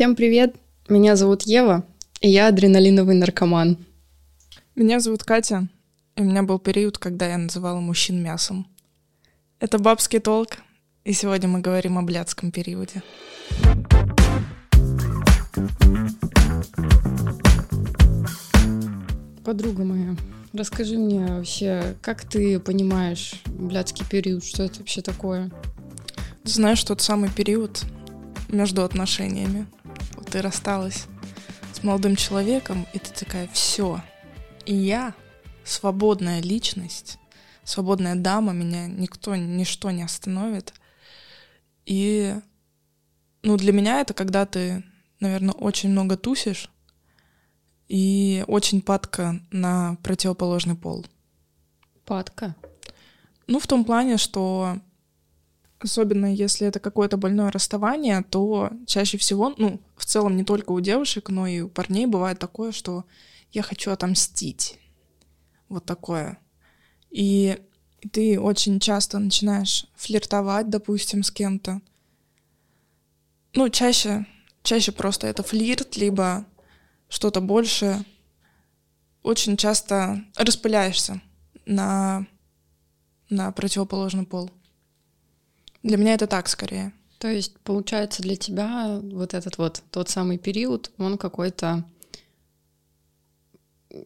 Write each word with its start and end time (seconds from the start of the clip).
Всем 0.00 0.16
привет! 0.16 0.56
Меня 0.88 1.14
зовут 1.14 1.42
Ева, 1.42 1.84
и 2.22 2.30
я 2.30 2.46
адреналиновый 2.46 3.14
наркоман. 3.16 3.76
Меня 4.74 4.98
зовут 4.98 5.24
Катя, 5.24 5.68
и 6.16 6.22
у 6.22 6.24
меня 6.24 6.42
был 6.42 6.58
период, 6.58 6.96
когда 6.96 7.28
я 7.28 7.36
называла 7.36 7.80
мужчин 7.80 8.22
мясом. 8.22 8.66
Это 9.58 9.78
бабский 9.78 10.18
толк, 10.18 10.56
и 11.04 11.12
сегодня 11.12 11.50
мы 11.50 11.60
говорим 11.60 11.98
о 11.98 12.02
блядском 12.02 12.50
периоде. 12.50 13.02
Подруга 19.44 19.84
моя, 19.84 20.16
расскажи 20.54 20.96
мне 20.96 21.26
вообще, 21.26 21.94
как 22.00 22.24
ты 22.24 22.58
понимаешь 22.58 23.34
блядский 23.44 24.06
период, 24.08 24.46
что 24.46 24.62
это 24.62 24.78
вообще 24.78 25.02
такое? 25.02 25.50
Ты 26.42 26.52
знаешь, 26.52 26.82
тот 26.84 27.02
самый 27.02 27.28
период 27.28 27.84
между 28.48 28.82
отношениями. 28.82 29.66
Ты 30.30 30.42
рассталась 30.42 31.06
с 31.72 31.82
молодым 31.82 32.16
человеком, 32.16 32.86
и 32.92 32.98
ты 32.98 33.12
такая, 33.12 33.48
все, 33.48 34.02
и 34.66 34.74
я 34.74 35.14
свободная 35.64 36.40
личность, 36.40 37.18
свободная 37.64 38.14
дама, 38.14 38.52
меня 38.52 38.86
никто, 38.86 39.34
ничто 39.36 39.90
не 39.90 40.02
остановит. 40.02 40.74
И, 41.86 42.34
ну, 43.42 43.56
для 43.56 43.72
меня 43.72 44.00
это 44.00 44.14
когда 44.14 44.46
ты, 44.46 44.84
наверное, 45.20 45.54
очень 45.54 45.90
много 45.90 46.16
тусишь 46.16 46.70
и 47.88 48.44
очень 48.46 48.82
падка 48.82 49.40
на 49.50 49.96
противоположный 50.02 50.76
пол. 50.76 51.04
Падка? 52.04 52.54
Ну, 53.46 53.58
в 53.58 53.66
том 53.66 53.84
плане, 53.84 54.16
что 54.16 54.78
особенно 55.84 56.32
если 56.32 56.66
это 56.66 56.80
какое-то 56.80 57.16
больное 57.16 57.50
расставание, 57.50 58.22
то 58.22 58.70
чаще 58.86 59.18
всего, 59.18 59.54
ну, 59.56 59.80
в 59.96 60.04
целом 60.04 60.36
не 60.36 60.44
только 60.44 60.72
у 60.72 60.80
девушек, 60.80 61.30
но 61.30 61.46
и 61.46 61.60
у 61.60 61.68
парней 61.68 62.06
бывает 62.06 62.38
такое, 62.38 62.72
что 62.72 63.04
я 63.52 63.62
хочу 63.62 63.90
отомстить. 63.90 64.78
Вот 65.68 65.84
такое. 65.84 66.38
И 67.10 67.58
ты 68.12 68.40
очень 68.40 68.80
часто 68.80 69.18
начинаешь 69.18 69.86
флиртовать, 69.96 70.70
допустим, 70.70 71.22
с 71.22 71.30
кем-то. 71.30 71.80
Ну, 73.54 73.68
чаще, 73.68 74.26
чаще 74.62 74.92
просто 74.92 75.26
это 75.26 75.42
флирт, 75.42 75.96
либо 75.96 76.46
что-то 77.08 77.40
большее. 77.40 78.04
Очень 79.22 79.56
часто 79.56 80.24
распыляешься 80.36 81.20
на, 81.66 82.26
на 83.28 83.52
противоположный 83.52 84.24
пол. 84.24 84.50
Для 85.82 85.96
меня 85.96 86.14
это 86.14 86.26
так 86.26 86.48
скорее. 86.48 86.92
То 87.18 87.28
есть, 87.28 87.58
получается, 87.60 88.22
для 88.22 88.36
тебя 88.36 88.98
вот 89.02 89.34
этот 89.34 89.58
вот 89.58 89.82
тот 89.90 90.08
самый 90.08 90.38
период, 90.38 90.90
он 90.96 91.18
какой-то 91.18 91.84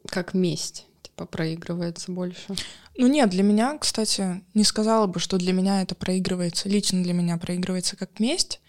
как 0.06 0.34
месть, 0.34 0.86
типа 1.02 1.26
проигрывается 1.26 2.10
больше. 2.10 2.54
Ну 2.96 3.06
нет, 3.06 3.30
для 3.30 3.42
меня, 3.42 3.76
кстати, 3.78 4.42
не 4.54 4.64
сказала 4.64 5.06
бы, 5.06 5.20
что 5.20 5.36
для 5.36 5.52
меня 5.52 5.82
это 5.82 5.94
проигрывается, 5.94 6.68
лично 6.68 7.02
для 7.02 7.12
меня 7.12 7.36
проигрывается 7.36 7.96
как 7.96 8.18
месть, 8.18 8.60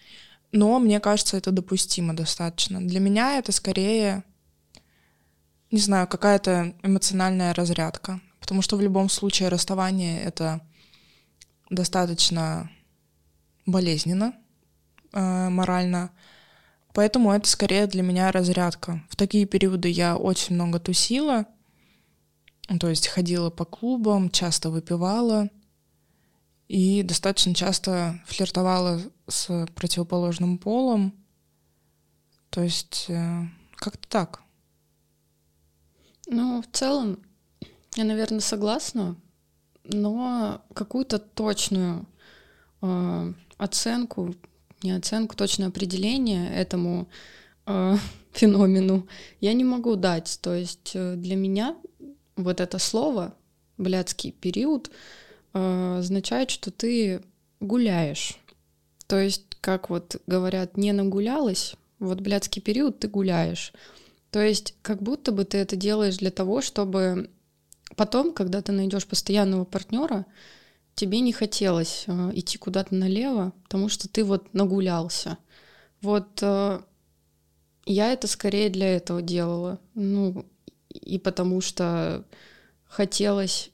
но 0.52 0.78
мне 0.78 1.00
кажется, 1.00 1.36
это 1.36 1.50
допустимо 1.50 2.14
достаточно. 2.14 2.80
Для 2.80 3.00
меня 3.00 3.38
это 3.38 3.52
скорее, 3.52 4.24
не 5.70 5.80
знаю, 5.80 6.06
какая-то 6.06 6.74
эмоциональная 6.82 7.54
разрядка, 7.54 8.20
потому 8.40 8.62
что 8.62 8.76
в 8.76 8.80
любом 8.80 9.08
случае 9.08 9.48
расставание— 9.48 10.22
это 10.22 10.60
достаточно 11.70 12.70
болезненно 13.66 14.34
э, 15.12 15.48
морально, 15.48 16.10
поэтому 16.94 17.32
это 17.32 17.48
скорее 17.48 17.86
для 17.86 18.02
меня 18.02 18.32
разрядка. 18.32 19.04
В 19.10 19.16
такие 19.16 19.44
периоды 19.46 19.88
я 19.88 20.16
очень 20.16 20.54
много 20.54 20.78
тусила, 20.78 21.46
то 22.80 22.88
есть 22.88 23.08
ходила 23.08 23.50
по 23.50 23.64
клубам, 23.64 24.30
часто 24.30 24.70
выпивала 24.70 25.50
и 26.68 27.02
достаточно 27.02 27.54
часто 27.54 28.20
флиртовала 28.26 29.00
с 29.28 29.66
противоположным 29.74 30.58
полом. 30.58 31.14
То 32.50 32.62
есть 32.62 33.06
э, 33.08 33.42
как-то 33.76 34.08
так. 34.08 34.42
Ну, 36.26 36.62
в 36.62 36.66
целом, 36.76 37.20
я, 37.94 38.04
наверное, 38.04 38.40
согласна, 38.40 39.16
но 39.84 40.62
какую-то 40.74 41.18
точную 41.18 42.06
э, 42.82 43.32
оценку, 43.58 44.34
не 44.82 44.92
оценку, 44.92 45.36
точное 45.36 45.68
определение 45.68 46.54
этому 46.54 47.08
э, 47.66 47.96
феномену 48.32 49.06
я 49.40 49.52
не 49.52 49.64
могу 49.64 49.96
дать. 49.96 50.38
То 50.42 50.54
есть 50.54 50.92
э, 50.94 51.14
для 51.16 51.36
меня 51.36 51.76
вот 52.36 52.60
это 52.60 52.78
слово 52.78 53.34
блядский 53.78 54.32
период 54.32 54.90
э, 55.54 55.98
означает, 55.98 56.50
что 56.50 56.70
ты 56.70 57.22
гуляешь. 57.60 58.38
То 59.06 59.20
есть, 59.20 59.56
как 59.60 59.90
вот 59.90 60.20
говорят, 60.26 60.76
не 60.76 60.92
нагулялась, 60.92 61.76
вот 61.98 62.20
блядский 62.20 62.60
период 62.60 62.98
ты 62.98 63.08
гуляешь. 63.08 63.72
То 64.30 64.40
есть, 64.40 64.74
как 64.82 65.02
будто 65.02 65.32
бы 65.32 65.44
ты 65.44 65.58
это 65.58 65.76
делаешь 65.76 66.18
для 66.18 66.30
того, 66.30 66.60
чтобы 66.60 67.30
потом, 67.94 68.32
когда 68.32 68.60
ты 68.62 68.72
найдешь 68.72 69.06
постоянного 69.06 69.64
партнера, 69.64 70.26
тебе 70.96 71.20
не 71.20 71.32
хотелось 71.32 72.04
э, 72.08 72.30
идти 72.34 72.58
куда-то 72.58 72.94
налево, 72.94 73.52
потому 73.62 73.88
что 73.88 74.08
ты 74.08 74.24
вот 74.24 74.52
нагулялся. 74.54 75.38
Вот 76.00 76.40
э, 76.42 76.80
я 77.84 78.12
это 78.12 78.26
скорее 78.26 78.70
для 78.70 78.96
этого 78.96 79.22
делала. 79.22 79.78
Ну, 79.94 80.44
и 80.88 81.18
потому 81.18 81.60
что 81.60 82.24
хотелось 82.84 83.70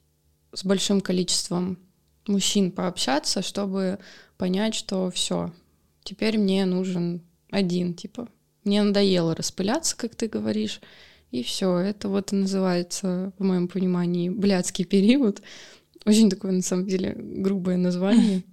с 0.51 0.63
большим 0.63 1.01
количеством 1.01 1.79
мужчин 2.27 2.71
пообщаться, 2.71 3.41
чтобы 3.41 3.99
понять, 4.37 4.75
что 4.75 5.09
все, 5.09 5.51
теперь 6.03 6.37
мне 6.37 6.65
нужен 6.65 7.21
один, 7.49 7.93
типа, 7.93 8.27
мне 8.63 8.83
надоело 8.83 9.35
распыляться, 9.35 9.95
как 9.97 10.15
ты 10.15 10.27
говоришь, 10.27 10.79
и 11.31 11.43
все, 11.43 11.77
это 11.77 12.09
вот 12.09 12.31
и 12.31 12.35
называется, 12.35 13.33
в 13.37 13.43
моем 13.43 13.67
понимании, 13.67 14.29
блядский 14.29 14.85
период. 14.85 15.41
Очень 16.05 16.29
такое, 16.29 16.51
на 16.51 16.61
самом 16.61 16.87
деле, 16.87 17.15
грубое 17.17 17.77
название. 17.77 18.43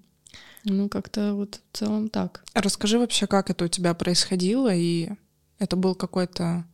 Ну, 0.64 0.88
как-то 0.88 1.34
вот 1.34 1.60
в 1.72 1.76
целом 1.76 2.08
так. 2.08 2.44
Расскажи 2.54 2.98
вообще, 2.98 3.26
как 3.26 3.50
это 3.50 3.64
у 3.64 3.68
тебя 3.68 3.94
происходило, 3.94 4.72
и 4.74 5.10
это 5.58 5.76
был 5.76 5.94
какой-то... 5.94 6.64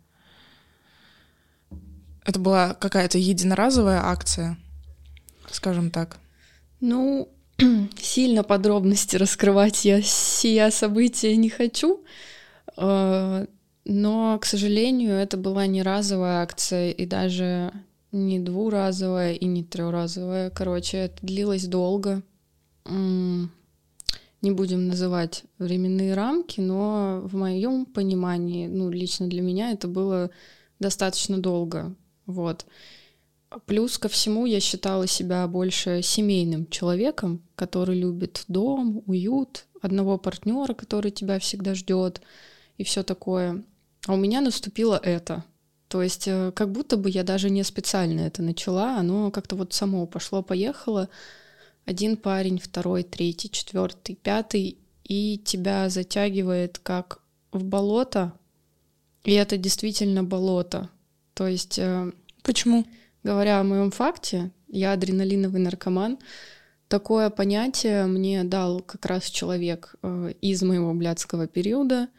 Это 2.24 2.40
была 2.40 2.74
какая-то 2.74 3.18
единоразовая 3.18 4.00
акция, 4.04 4.58
скажем 5.50 5.90
так. 5.92 6.18
Ну, 6.80 7.28
сильно 8.00 8.42
подробности 8.42 9.16
раскрывать 9.16 9.84
я 9.84 10.02
сия 10.02 10.70
события 10.70 11.36
не 11.36 11.48
хочу, 11.48 12.04
а, 12.76 13.46
но, 13.84 14.38
к 14.40 14.44
сожалению, 14.44 15.14
это 15.14 15.36
была 15.36 15.66
не 15.66 15.82
разовая 15.82 16.42
акция 16.42 16.90
и 16.90 17.06
даже 17.06 17.72
не 18.12 18.38
двуразовая 18.38 19.34
и 19.34 19.44
не 19.46 19.64
трехразовая. 19.64 20.50
Короче, 20.50 20.98
это 20.98 21.24
длилось 21.24 21.66
долго. 21.66 22.22
Не 22.84 24.50
будем 24.50 24.86
называть 24.86 25.44
временные 25.58 26.14
рамки, 26.14 26.60
но 26.60 27.22
в 27.24 27.34
моем 27.34 27.84
понимании, 27.84 28.68
ну, 28.68 28.90
лично 28.90 29.26
для 29.26 29.42
меня 29.42 29.72
это 29.72 29.88
было 29.88 30.30
достаточно 30.78 31.38
долго. 31.38 31.94
Вот. 32.26 32.66
Плюс 33.64 33.98
ко 33.98 34.08
всему 34.08 34.46
я 34.46 34.60
считала 34.60 35.06
себя 35.06 35.46
больше 35.48 36.00
семейным 36.02 36.66
человеком, 36.68 37.42
который 37.54 37.98
любит 37.98 38.44
дом, 38.48 39.02
уют, 39.06 39.66
одного 39.80 40.18
партнера, 40.18 40.74
который 40.74 41.10
тебя 41.10 41.38
всегда 41.38 41.74
ждет 41.74 42.20
и 42.76 42.84
все 42.84 43.02
такое. 43.02 43.64
А 44.06 44.14
у 44.14 44.16
меня 44.16 44.40
наступило 44.40 45.00
это— 45.02 45.44
то 45.96 46.02
есть 46.02 46.28
э, 46.28 46.52
как 46.54 46.72
будто 46.72 46.98
бы 46.98 47.08
я 47.08 47.22
даже 47.22 47.48
не 47.48 47.62
специально 47.62 48.20
это 48.20 48.42
начала, 48.42 48.98
оно 48.98 49.30
как-то 49.30 49.56
вот 49.56 49.72
само 49.72 50.04
пошло-поехало. 50.04 51.08
Один 51.86 52.18
парень, 52.18 52.58
второй, 52.58 53.02
третий, 53.02 53.50
четвертый, 53.50 54.14
пятый, 54.14 54.76
и 55.04 55.40
тебя 55.42 55.88
затягивает 55.88 56.78
как 56.78 57.22
в 57.50 57.64
болото, 57.64 58.34
и 59.24 59.32
это 59.32 59.56
действительно 59.56 60.22
болото. 60.22 60.90
То 61.32 61.46
есть... 61.46 61.78
Э, 61.78 62.12
Почему? 62.42 62.84
Говоря 63.22 63.60
о 63.60 63.64
моем 63.64 63.90
факте, 63.90 64.50
я 64.68 64.92
адреналиновый 64.92 65.62
наркоман, 65.62 66.18
такое 66.88 67.30
понятие 67.30 68.04
мне 68.04 68.44
дал 68.44 68.80
как 68.80 69.06
раз 69.06 69.30
человек 69.30 69.94
э, 70.02 70.34
из 70.42 70.62
моего 70.62 70.92
блядского 70.92 71.46
периода— 71.46 72.08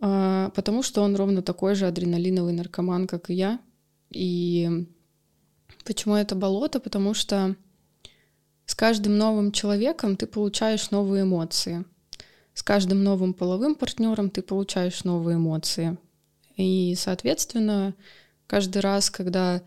потому 0.00 0.82
что 0.82 1.02
он 1.02 1.14
ровно 1.14 1.42
такой 1.42 1.74
же 1.74 1.86
адреналиновый 1.86 2.52
наркоман, 2.54 3.06
как 3.06 3.30
и 3.30 3.34
я. 3.34 3.60
И 4.10 4.86
почему 5.84 6.14
это 6.14 6.34
болото? 6.34 6.80
Потому 6.80 7.14
что 7.14 7.54
с 8.64 8.74
каждым 8.74 9.18
новым 9.18 9.52
человеком 9.52 10.16
ты 10.16 10.26
получаешь 10.26 10.90
новые 10.90 11.22
эмоции. 11.24 11.84
с 12.54 12.62
каждым 12.62 13.04
новым 13.04 13.32
половым 13.32 13.74
партнером 13.74 14.28
ты 14.28 14.42
получаешь 14.42 15.04
новые 15.04 15.36
эмоции. 15.36 15.96
И, 16.56 16.94
соответственно, 16.96 17.94
каждый 18.46 18.80
раз, 18.82 19.08
когда 19.08 19.62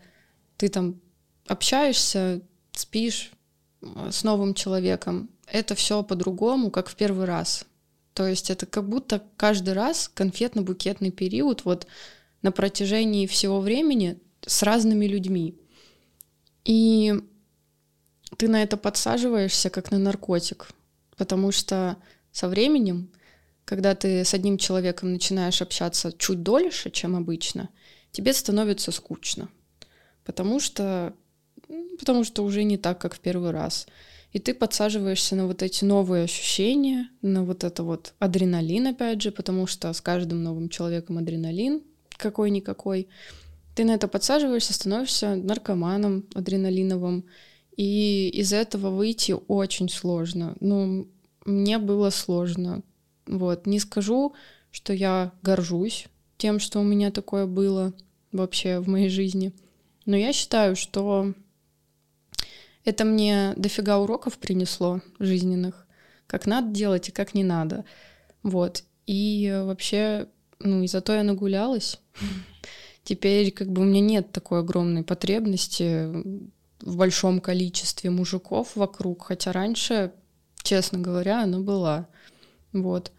ты 0.56 0.68
там 0.68 1.00
общаешься, 1.48 2.40
спишь 2.72 3.32
э, 3.82 4.10
с 4.10 4.22
новым 4.22 4.54
человеком, 4.54 5.30
это 5.46 5.74
все 5.74 6.02
по-другому, 6.02 6.70
как 6.70 6.88
в 6.88 6.94
первый 6.94 7.26
раз. 7.26 7.66
То 8.14 8.28
есть 8.28 8.48
это 8.50 8.64
как 8.64 8.88
будто 8.88 9.22
каждый 9.36 9.74
раз 9.74 10.10
конфетно-букетный 10.14 11.10
период 11.10 11.64
вот 11.64 11.86
на 12.42 12.52
протяжении 12.52 13.26
всего 13.26 13.60
времени 13.60 14.18
с 14.46 14.62
разными 14.62 15.06
людьми. 15.06 15.58
И 16.64 17.14
ты 18.38 18.48
на 18.48 18.62
это 18.62 18.76
подсаживаешься 18.76 19.68
как 19.68 19.90
на 19.90 19.98
наркотик, 19.98 20.70
потому 21.16 21.50
что 21.50 21.96
со 22.30 22.48
временем, 22.48 23.10
когда 23.64 23.94
ты 23.94 24.24
с 24.24 24.32
одним 24.32 24.58
человеком 24.58 25.12
начинаешь 25.12 25.60
общаться 25.60 26.12
чуть 26.16 26.42
дольше, 26.42 26.90
чем 26.90 27.16
обычно, 27.16 27.68
тебе 28.12 28.32
становится 28.32 28.92
скучно, 28.92 29.48
потому 30.24 30.60
что, 30.60 31.14
потому 31.98 32.22
что 32.22 32.44
уже 32.44 32.62
не 32.62 32.78
так, 32.78 33.00
как 33.00 33.14
в 33.14 33.20
первый 33.20 33.50
раз. 33.50 33.86
И 34.34 34.40
ты 34.40 34.52
подсаживаешься 34.52 35.36
на 35.36 35.46
вот 35.46 35.62
эти 35.62 35.84
новые 35.84 36.24
ощущения, 36.24 37.08
на 37.22 37.44
вот 37.44 37.62
это 37.62 37.84
вот 37.84 38.14
адреналин, 38.18 38.88
опять 38.88 39.22
же, 39.22 39.30
потому 39.30 39.68
что 39.68 39.92
с 39.92 40.00
каждым 40.00 40.42
новым 40.42 40.68
человеком 40.68 41.18
адреналин 41.18 41.82
какой-никакой. 42.16 43.06
Ты 43.76 43.84
на 43.84 43.92
это 43.92 44.08
подсаживаешься, 44.08 44.72
становишься 44.72 45.36
наркоманом 45.36 46.24
адреналиновым, 46.34 47.26
и 47.76 48.28
из 48.30 48.52
этого 48.52 48.90
выйти 48.90 49.36
очень 49.46 49.88
сложно. 49.88 50.56
Ну, 50.58 51.06
мне 51.44 51.78
было 51.78 52.10
сложно. 52.10 52.82
Вот, 53.26 53.66
не 53.66 53.78
скажу, 53.78 54.34
что 54.72 54.92
я 54.92 55.32
горжусь 55.42 56.06
тем, 56.38 56.58
что 56.58 56.80
у 56.80 56.84
меня 56.84 57.12
такое 57.12 57.46
было 57.46 57.94
вообще 58.32 58.80
в 58.80 58.88
моей 58.88 59.10
жизни. 59.10 59.52
Но 60.06 60.16
я 60.16 60.32
считаю, 60.32 60.74
что 60.74 61.34
это 62.84 63.04
мне 63.04 63.54
дофига 63.56 63.98
уроков 63.98 64.38
принесло 64.38 65.00
жизненных, 65.18 65.86
как 66.26 66.46
надо 66.46 66.70
делать 66.70 67.08
и 67.08 67.12
как 67.12 67.34
не 67.34 67.44
надо. 67.44 67.84
Вот. 68.42 68.84
И 69.06 69.62
вообще, 69.64 70.28
ну, 70.60 70.82
и 70.82 70.86
зато 70.86 71.14
я 71.14 71.22
нагулялась. 71.22 72.00
Теперь 73.04 73.50
как 73.52 73.70
бы 73.70 73.82
у 73.82 73.84
меня 73.84 74.00
нет 74.00 74.32
такой 74.32 74.60
огромной 74.60 75.02
потребности 75.02 76.08
в 76.80 76.96
большом 76.96 77.40
количестве 77.40 78.10
мужиков 78.10 78.76
вокруг, 78.76 79.26
хотя 79.26 79.52
раньше, 79.52 80.12
честно 80.62 80.98
говоря, 80.98 81.42
она 81.42 81.60
была. 81.60 82.08
Вот. 82.72 83.12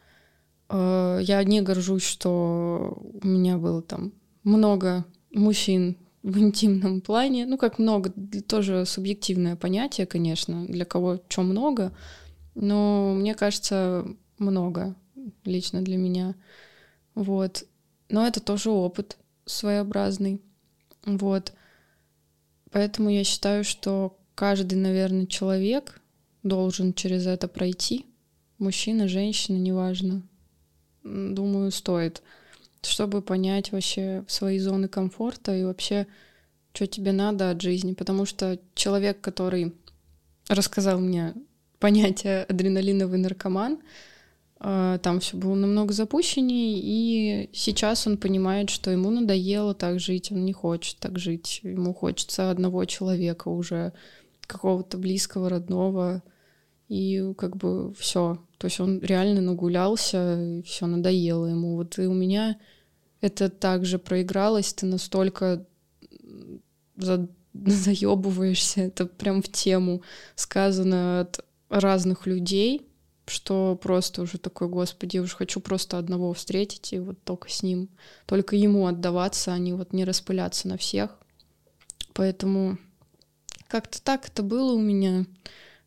Э, 0.69 1.19
я 1.21 1.43
не 1.43 1.61
горжусь, 1.61 2.03
что 2.03 2.97
у 3.21 3.27
меня 3.27 3.57
было 3.57 3.81
там 3.81 4.13
много 4.43 5.05
мужчин 5.31 5.97
в 6.25 6.39
интимном 6.39 7.01
плане. 7.01 7.45
Ну, 7.45 7.55
как 7.55 7.77
много, 7.77 8.11
тоже 8.47 8.87
субъективное 8.87 9.55
понятие, 9.55 10.07
конечно, 10.07 10.65
для 10.65 10.83
кого 10.83 11.21
что 11.29 11.43
много, 11.43 11.95
но 12.55 13.13
мне 13.13 13.35
кажется, 13.35 14.07
много 14.39 14.95
лично 15.43 15.83
для 15.83 15.97
меня. 15.97 16.33
Вот. 17.13 17.65
Но 18.09 18.25
это 18.25 18.39
тоже 18.39 18.71
опыт 18.71 19.17
своеобразный. 19.45 20.41
Вот. 21.05 21.53
Поэтому 22.71 23.11
я 23.11 23.23
считаю, 23.23 23.63
что 23.63 24.17
каждый, 24.33 24.79
наверное, 24.79 25.27
человек 25.27 26.01
должен 26.41 26.95
через 26.95 27.27
это 27.27 27.47
пройти. 27.47 28.07
Мужчина, 28.57 29.07
женщина, 29.07 29.57
неважно. 29.57 30.23
Думаю, 31.03 31.69
стоит. 31.69 32.23
Чтобы 32.85 33.21
понять 33.21 33.71
вообще 33.71 34.23
свои 34.27 34.59
зоны 34.59 34.87
комфорта 34.87 35.55
и 35.55 35.63
вообще, 35.63 36.07
что 36.73 36.87
тебе 36.87 37.11
надо 37.11 37.51
от 37.51 37.61
жизни. 37.61 37.93
Потому 37.93 38.25
что 38.25 38.59
человек, 38.73 39.21
который 39.21 39.73
рассказал 40.49 40.99
мне 40.99 41.33
понятие 41.79 42.43
адреналиновый 42.43 43.19
наркоман, 43.19 43.79
а, 44.57 44.97
там 44.99 45.19
все 45.19 45.37
было 45.37 45.53
намного 45.53 45.93
запущеннее, 45.93 46.79
и 46.81 47.49
сейчас 47.53 48.07
он 48.07 48.17
понимает, 48.17 48.69
что 48.69 48.89
ему 48.89 49.09
надоело 49.09 49.73
так 49.73 49.99
жить, 49.99 50.31
он 50.31 50.45
не 50.45 50.53
хочет 50.53 50.97
так 50.97 51.19
жить, 51.19 51.59
ему 51.63 51.93
хочется 51.93 52.49
одного 52.49 52.85
человека 52.85 53.49
уже, 53.49 53.91
какого-то 54.47 54.97
близкого, 54.97 55.49
родного, 55.49 56.23
и 56.87 57.33
как 57.37 57.57
бы 57.57 57.93
все. 57.95 58.39
То 58.57 58.65
есть 58.65 58.79
он 58.79 58.99
реально 58.99 59.41
нагулялся, 59.41 60.39
и 60.41 60.61
все 60.61 60.85
надоело 60.85 61.47
ему. 61.47 61.75
Вот 61.75 61.97
и 61.99 62.03
у 62.03 62.13
меня 62.13 62.57
это 63.21 63.49
также 63.49 63.99
проигралось, 63.99 64.73
ты 64.73 64.85
настолько 64.85 65.65
за... 66.95 67.27
заебываешься, 67.53 68.81
это 68.81 69.05
прям 69.05 69.41
в 69.41 69.49
тему 69.49 70.01
сказано 70.35 71.21
от 71.21 71.45
разных 71.69 72.27
людей, 72.27 72.87
что 73.27 73.77
просто 73.81 74.21
уже 74.21 74.37
такой, 74.37 74.67
господи, 74.67 75.17
уж 75.17 75.33
хочу 75.33 75.59
просто 75.59 75.97
одного 75.97 76.33
встретить 76.33 76.93
и 76.93 76.99
вот 76.99 77.23
только 77.23 77.49
с 77.49 77.63
ним, 77.63 77.89
только 78.25 78.55
ему 78.55 78.87
отдаваться, 78.87 79.53
а 79.53 79.57
не 79.57 79.73
вот 79.73 79.93
не 79.93 80.05
распыляться 80.05 80.67
на 80.67 80.77
всех. 80.77 81.17
Поэтому 82.13 82.77
как-то 83.67 84.01
так 84.01 84.27
это 84.27 84.43
было 84.43 84.73
у 84.73 84.79
меня. 84.79 85.25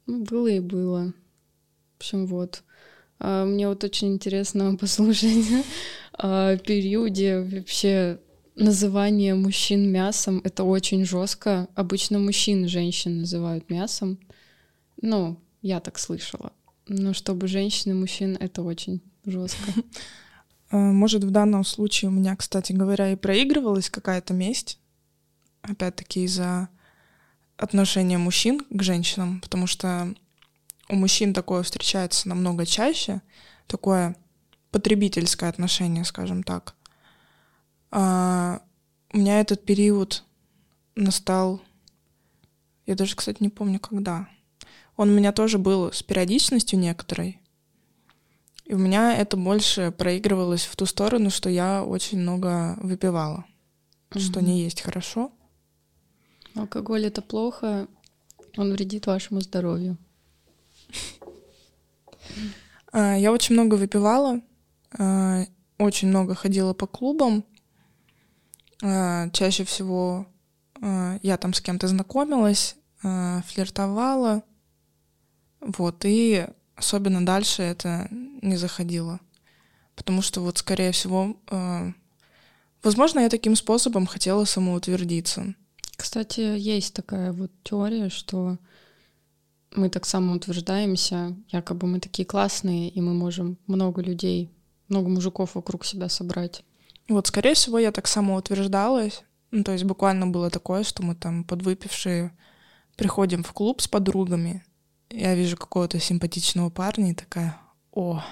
Ну, 0.07 0.25
было 0.25 0.49
и 0.49 0.61
было. 0.61 1.13
В 1.95 1.99
общем, 1.99 2.27
вот. 2.27 2.63
А, 3.19 3.45
мне 3.45 3.69
вот 3.69 3.85
очень 3.85 4.13
интересно 4.13 4.77
послушать 4.81 5.65
периоде 6.19 7.41
вообще 7.41 8.19
называние 8.57 9.35
мужчин 9.35 9.91
мясом. 9.91 10.41
Это 10.45 10.65
очень 10.65 11.05
жестко. 11.05 11.69
Обычно 11.75 12.19
мужчин 12.19 12.69
женщин 12.69 13.21
называют 13.21 13.71
мясом. 13.71 14.19
Ну, 15.01 15.41
я 15.63 15.81
так 15.81 15.99
слышала. 15.99 16.53
Ну, 16.89 17.15
чтобы 17.15 17.49
женщин 17.49 17.93
и 17.93 17.95
мужчин, 17.95 18.37
это 18.39 18.63
очень 18.63 19.03
жестко. 19.25 19.73
А, 20.71 20.77
может, 20.93 21.23
в 21.25 21.31
данном 21.31 21.65
случае 21.65 22.11
у 22.11 22.13
меня, 22.13 22.35
кстати 22.37 22.73
говоря, 22.73 23.13
и 23.13 23.17
проигрывалась 23.17 23.91
какая-то 23.91 24.35
месть. 24.35 24.79
Опять-таки 25.63 26.25
из-за 26.25 26.69
отношения 27.57 28.19
мужчин 28.19 28.65
к 28.71 28.83
женщинам, 28.83 29.41
потому 29.41 29.67
что 29.67 30.15
у 30.89 30.95
мужчин 30.95 31.35
такое 31.35 31.63
встречается 31.63 32.29
намного 32.29 32.65
чаще, 32.65 33.21
такое 33.67 34.17
потребительское 34.71 35.49
отношение, 35.49 36.05
скажем 36.05 36.43
так. 36.43 36.75
А 37.91 38.61
у 39.13 39.19
меня 39.19 39.41
этот 39.41 39.65
период 39.65 40.25
настал, 40.95 41.61
я 42.87 42.95
даже, 42.95 43.17
кстати, 43.17 43.39
не 43.41 43.49
помню, 43.49 43.81
когда. 43.81 44.29
Он 44.97 45.11
у 45.11 45.13
меня 45.13 45.33
тоже 45.33 45.59
был 45.59 45.93
с 45.93 46.03
периодичностью 46.03 46.79
некоторой. 46.79 47.41
И 48.65 48.75
у 48.75 48.79
меня 48.79 49.17
это 49.17 49.37
больше 49.37 49.93
проигрывалось 49.93 50.65
в 50.65 50.77
ту 50.77 50.85
сторону, 50.85 51.31
что 51.31 51.49
я 51.49 51.83
очень 51.83 52.19
много 52.19 52.77
выпивала, 52.83 53.47
угу. 54.11 54.21
что 54.21 54.43
не 54.43 54.63
есть 54.63 54.83
хорошо. 54.83 55.33
Алкоголь 56.55 57.07
это 57.07 57.23
плохо, 57.23 57.89
он 58.57 58.73
вредит 58.73 59.07
вашему 59.07 59.41
здоровью. 59.41 59.97
А, 62.91 63.17
я 63.17 63.33
очень 63.33 63.55
много 63.55 63.75
выпивала, 63.75 64.41
очень 64.93 66.09
много 66.09 66.35
ходила 66.35 66.75
по 66.75 66.87
клубам. 66.87 67.45
А, 68.83 69.29
чаще 69.31 69.65
всего 69.65 70.27
я 71.23 71.37
там 71.37 71.53
с 71.53 71.61
кем-то 71.61 71.89
знакомилась, 71.89 72.77
флиртовала, 73.01 74.45
вот, 75.61 76.05
и 76.05 76.47
особенно 76.77 77.25
дальше 77.25 77.63
это 77.63 78.09
не 78.11 78.57
заходило. 78.57 79.21
Потому 79.97 80.23
что 80.23 80.41
вот, 80.41 80.59
скорее 80.59 80.93
всего, 80.93 81.37
э, 81.51 81.93
возможно, 82.83 83.21
я 83.21 83.29
таким 83.29 83.57
способом 83.57 84.07
хотела 84.07 84.45
самоутвердиться. 84.45 85.55
Кстати, 85.97 86.41
есть 86.41 86.95
такая 86.95 87.33
вот 87.33 87.51
теория, 87.65 88.09
что 88.09 88.59
мы 89.75 89.91
так 89.91 90.07
самоутверждаемся, 90.07 91.37
якобы 91.49 91.89
мы 91.89 91.99
такие 91.99 92.25
классные, 92.25 92.89
и 92.89 93.01
мы 93.01 93.13
можем 93.15 93.59
много 93.67 94.01
людей, 94.01 94.53
много 94.89 95.09
мужиков 95.09 95.55
вокруг 95.55 95.85
себя 95.85 96.09
собрать. 96.09 96.65
Вот, 97.09 97.27
скорее 97.27 97.55
всего, 97.55 97.79
я 97.79 97.93
так 97.93 98.07
самоутверждалась. 98.07 99.23
Ну, 99.51 99.65
то 99.65 99.73
есть 99.73 99.85
буквально 99.85 100.27
было 100.27 100.51
такое, 100.51 100.85
что 100.85 101.03
мы 101.03 101.15
там 101.15 101.45
подвыпившие 101.45 102.33
приходим 102.97 103.43
в 103.45 103.53
клуб 103.53 103.81
с 103.81 103.89
подругами, 103.89 104.65
я 105.11 105.35
вижу 105.35 105.57
какого-то 105.57 105.99
симпатичного 105.99 106.69
парня 106.69 107.13
и 107.13 107.15
такая, 107.15 107.59
о, 107.93 108.23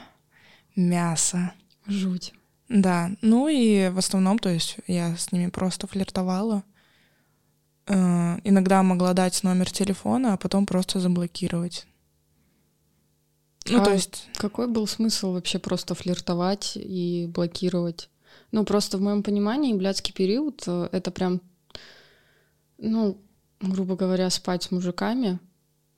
мясо. 0.74 1.52
Жуть. 1.86 2.34
Да, 2.68 3.12
ну 3.22 3.48
и 3.48 3.88
в 3.88 3.98
основном, 3.98 4.38
то 4.38 4.48
есть 4.48 4.76
я 4.86 5.16
с 5.16 5.30
ними 5.30 5.48
просто 5.48 5.86
флиртовала. 5.86 6.64
Э, 7.86 8.38
иногда 8.42 8.82
могла 8.82 9.12
дать 9.12 9.42
номер 9.44 9.70
телефона, 9.70 10.34
а 10.34 10.36
потом 10.36 10.66
просто 10.66 10.98
заблокировать. 10.98 11.86
Ну, 13.68 13.80
а 13.80 13.84
то 13.84 13.92
есть... 13.92 14.28
Какой 14.36 14.66
был 14.66 14.86
смысл 14.86 15.32
вообще 15.32 15.58
просто 15.58 15.94
флиртовать 15.94 16.72
и 16.76 17.26
блокировать? 17.28 18.08
Ну, 18.52 18.64
просто 18.64 18.98
в 18.98 19.00
моем 19.00 19.22
понимании 19.22 19.74
блядский 19.74 20.14
период 20.14 20.62
э,— 20.66 20.88
это 20.92 21.10
прям, 21.10 21.40
ну, 22.78 23.18
грубо 23.60 23.96
говоря, 23.96 24.30
спать 24.30 24.64
с 24.64 24.70
мужиками, 24.70 25.38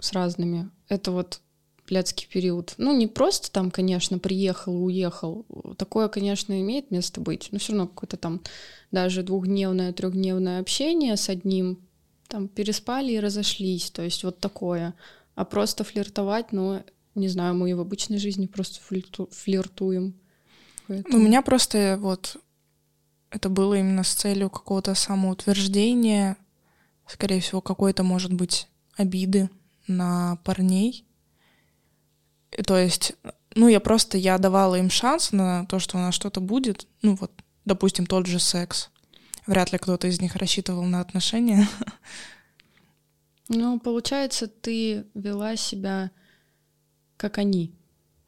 с 0.01 0.13
разными. 0.13 0.71
Это 0.89 1.11
вот 1.11 1.41
блядский 1.87 2.29
период. 2.31 2.75
Ну, 2.79 2.97
не 2.97 3.07
просто 3.07 3.51
там, 3.51 3.71
конечно, 3.71 4.19
приехал, 4.19 4.85
уехал. 4.85 5.45
Такое, 5.77 6.09
конечно, 6.09 6.61
имеет 6.61 6.91
место 6.91 7.21
быть, 7.21 7.49
но 7.51 7.59
все 7.59 7.73
равно 7.73 7.89
какое-то 7.89 8.17
там 8.17 8.41
даже 8.91 9.23
двухдневное, 9.23 9.93
трехдневное 9.93 10.61
общение 10.61 11.17
с 11.17 11.29
одним, 11.29 11.79
там 12.29 12.49
переспали 12.49 13.13
и 13.13 13.21
разошлись, 13.21 13.91
то 13.91 14.03
есть 14.03 14.23
вот 14.25 14.39
такое. 14.39 14.95
А 15.35 15.45
просто 15.45 15.85
флиртовать, 15.85 16.53
ну, 16.53 16.83
не 17.19 17.29
знаю, 17.29 17.55
мы 17.55 17.71
и 17.71 17.75
в 17.75 17.81
обычной 17.81 18.19
жизни 18.19 18.47
просто 18.47 18.81
флирту 18.81 19.29
флиртуем. 19.33 20.15
Поэтому... 20.87 21.19
У 21.19 21.21
меня 21.21 21.43
просто 21.43 21.99
вот 22.01 22.37
это 23.31 23.49
было 23.49 23.75
именно 23.75 24.05
с 24.05 24.15
целью 24.15 24.51
какого-то 24.51 24.95
самоутверждения, 24.95 26.37
скорее 27.07 27.41
всего, 27.41 27.61
какой-то, 27.61 28.03
может 28.03 28.33
быть, 28.33 28.69
обиды 28.97 29.51
на 29.87 30.37
парней. 30.45 31.05
И, 32.57 32.63
то 32.63 32.79
есть, 32.79 33.13
ну, 33.55 33.69
я 33.69 33.81
просто, 33.81 34.17
я 34.17 34.39
давала 34.39 34.77
им 34.77 34.91
шанс 34.91 35.33
на 35.33 35.67
то, 35.67 35.79
что 35.79 35.99
у 35.99 36.01
нас 36.01 36.15
что-то 36.15 36.41
будет. 36.41 36.87
Ну, 37.03 37.17
вот, 37.17 37.33
допустим, 37.65 38.07
тот 38.07 38.27
же 38.27 38.39
секс. 38.39 38.91
Вряд 39.47 39.73
ли 39.73 39.79
кто-то 39.79 40.07
из 40.07 40.21
них 40.21 40.37
рассчитывал 40.37 40.85
на 40.85 41.01
отношения. 41.01 41.69
Ну, 43.49 43.79
получается, 43.81 44.47
ты 44.47 45.07
вела 45.15 45.57
себя 45.57 46.11
как 47.19 47.37
они. 47.37 47.75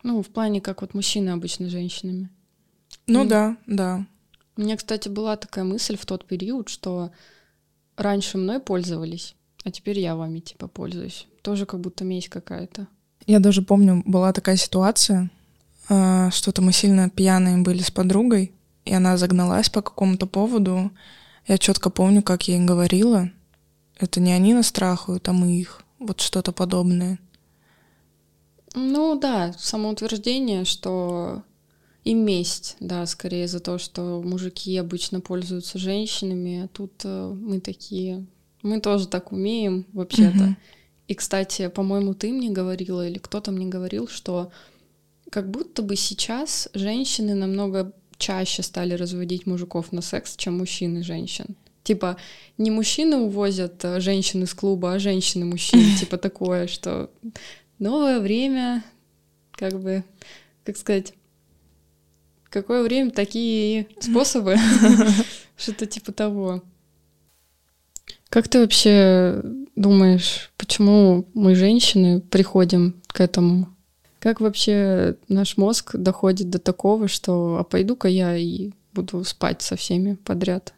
Ну, 0.02 0.22
в 0.22 0.28
плане, 0.28 0.60
как 0.60 0.82
вот 0.82 0.92
мужчины 0.92 1.30
обычно 1.30 1.68
с 1.68 1.72
женщинами. 1.72 2.28
Ну 3.06 3.24
И... 3.24 3.28
да, 3.28 3.56
да. 3.66 4.06
У 4.56 4.60
меня, 4.60 4.76
кстати, 4.76 5.08
была 5.08 5.36
такая 5.36 5.64
мысль 5.64 5.96
в 5.96 6.04
тот 6.04 6.26
период, 6.26 6.68
что 6.68 7.12
раньше 7.96 8.36
мной 8.36 8.60
пользовались, 8.60 9.34
а 9.64 9.70
теперь 9.70 9.98
я 9.98 10.16
вами 10.16 10.40
типа 10.40 10.68
пользуюсь. 10.68 11.26
Тоже 11.42 11.64
как 11.64 11.80
будто 11.80 12.04
месть 12.04 12.28
какая-то. 12.28 12.86
Я 13.26 13.40
даже 13.40 13.62
помню, 13.62 14.02
была 14.04 14.32
такая 14.32 14.56
ситуация, 14.56 15.30
а, 15.88 16.30
что-то 16.30 16.62
мы 16.62 16.72
сильно 16.72 17.10
пьяные 17.10 17.58
были 17.58 17.82
с 17.82 17.90
подругой, 17.90 18.52
и 18.84 18.94
она 18.94 19.16
загналась 19.16 19.70
по 19.70 19.82
какому-то 19.82 20.26
поводу. 20.26 20.90
Я 21.46 21.58
четко 21.58 21.90
помню, 21.90 22.22
как 22.22 22.48
я 22.48 22.56
ей 22.56 22.64
говорила. 22.64 23.30
Это 23.98 24.20
не 24.20 24.32
они 24.32 24.54
нас 24.54 24.68
страхуют, 24.68 25.28
а 25.28 25.32
мы 25.32 25.58
их. 25.58 25.82
Вот 25.98 26.20
что-то 26.20 26.52
подобное. 26.52 27.18
Ну 28.74 29.18
да, 29.18 29.52
самоутверждение, 29.58 30.64
что 30.64 31.42
и 32.04 32.14
месть, 32.14 32.76
да, 32.80 33.04
скорее 33.06 33.46
за 33.48 33.60
то, 33.60 33.78
что 33.78 34.22
мужики 34.24 34.76
обычно 34.76 35.20
пользуются 35.20 35.78
женщинами, 35.78 36.64
а 36.64 36.68
тут 36.68 36.92
э, 37.04 37.34
мы 37.34 37.60
такие, 37.60 38.26
мы 38.62 38.80
тоже 38.80 39.06
так 39.06 39.32
умеем 39.32 39.86
вообще-то. 39.92 40.56
И, 41.08 41.14
кстати, 41.14 41.68
по-моему, 41.68 42.14
ты 42.14 42.32
мне 42.32 42.50
говорила 42.50 43.06
или 43.06 43.18
кто-то 43.18 43.50
мне 43.50 43.66
говорил, 43.66 44.06
что 44.06 44.52
как 45.28 45.50
будто 45.50 45.82
бы 45.82 45.96
сейчас 45.96 46.68
женщины 46.72 47.34
намного 47.34 47.92
чаще 48.16 48.62
стали 48.62 48.94
разводить 48.94 49.46
мужиков 49.46 49.92
на 49.92 50.02
секс, 50.02 50.36
чем 50.36 50.58
мужчины 50.58 51.02
женщин. 51.02 51.56
Типа, 51.82 52.16
не 52.58 52.70
мужчины 52.70 53.16
увозят 53.16 53.84
э, 53.84 54.00
женщин 54.00 54.44
из 54.44 54.54
клуба, 54.54 54.92
а 54.92 54.98
женщины 54.98 55.44
мужчин. 55.44 55.96
Типа 55.98 56.16
такое, 56.16 56.66
что 56.66 57.10
новое 57.80 58.20
время, 58.20 58.84
как 59.52 59.80
бы, 59.80 60.04
как 60.64 60.76
сказать, 60.76 61.14
какое 62.48 62.84
время, 62.84 63.10
такие 63.10 63.88
способы. 63.98 64.56
Что-то 65.56 65.86
типа 65.86 66.12
того. 66.12 66.62
Как 68.28 68.48
ты 68.48 68.60
вообще 68.60 69.42
думаешь, 69.74 70.52
почему 70.56 71.26
мы, 71.34 71.56
женщины, 71.56 72.20
приходим 72.20 73.02
к 73.08 73.20
этому? 73.20 73.68
Как 74.20 74.40
вообще 74.40 75.16
наш 75.28 75.56
мозг 75.56 75.96
доходит 75.96 76.50
до 76.50 76.58
такого, 76.58 77.08
что 77.08 77.56
а 77.58 77.64
пойду-ка 77.64 78.06
я 78.06 78.36
и 78.36 78.70
буду 78.92 79.24
спать 79.24 79.62
со 79.62 79.76
всеми 79.76 80.14
подряд? 80.14 80.74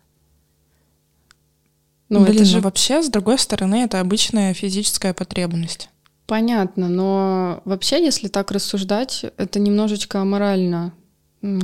Ну, 2.09 2.25
Блин, 2.25 2.37
это 2.37 2.45
же 2.45 2.61
вообще, 2.61 3.03
с 3.03 3.09
другой 3.09 3.39
стороны, 3.39 3.85
это 3.85 4.01
обычная 4.01 4.55
физическая 4.55 5.15
потребность. 5.15 5.89
Понятно, 6.33 6.89
но 6.89 7.61
вообще, 7.67 8.03
если 8.03 8.27
так 8.27 8.53
рассуждать, 8.53 9.27
это 9.37 9.59
немножечко 9.61 10.19
аморально 10.19 10.95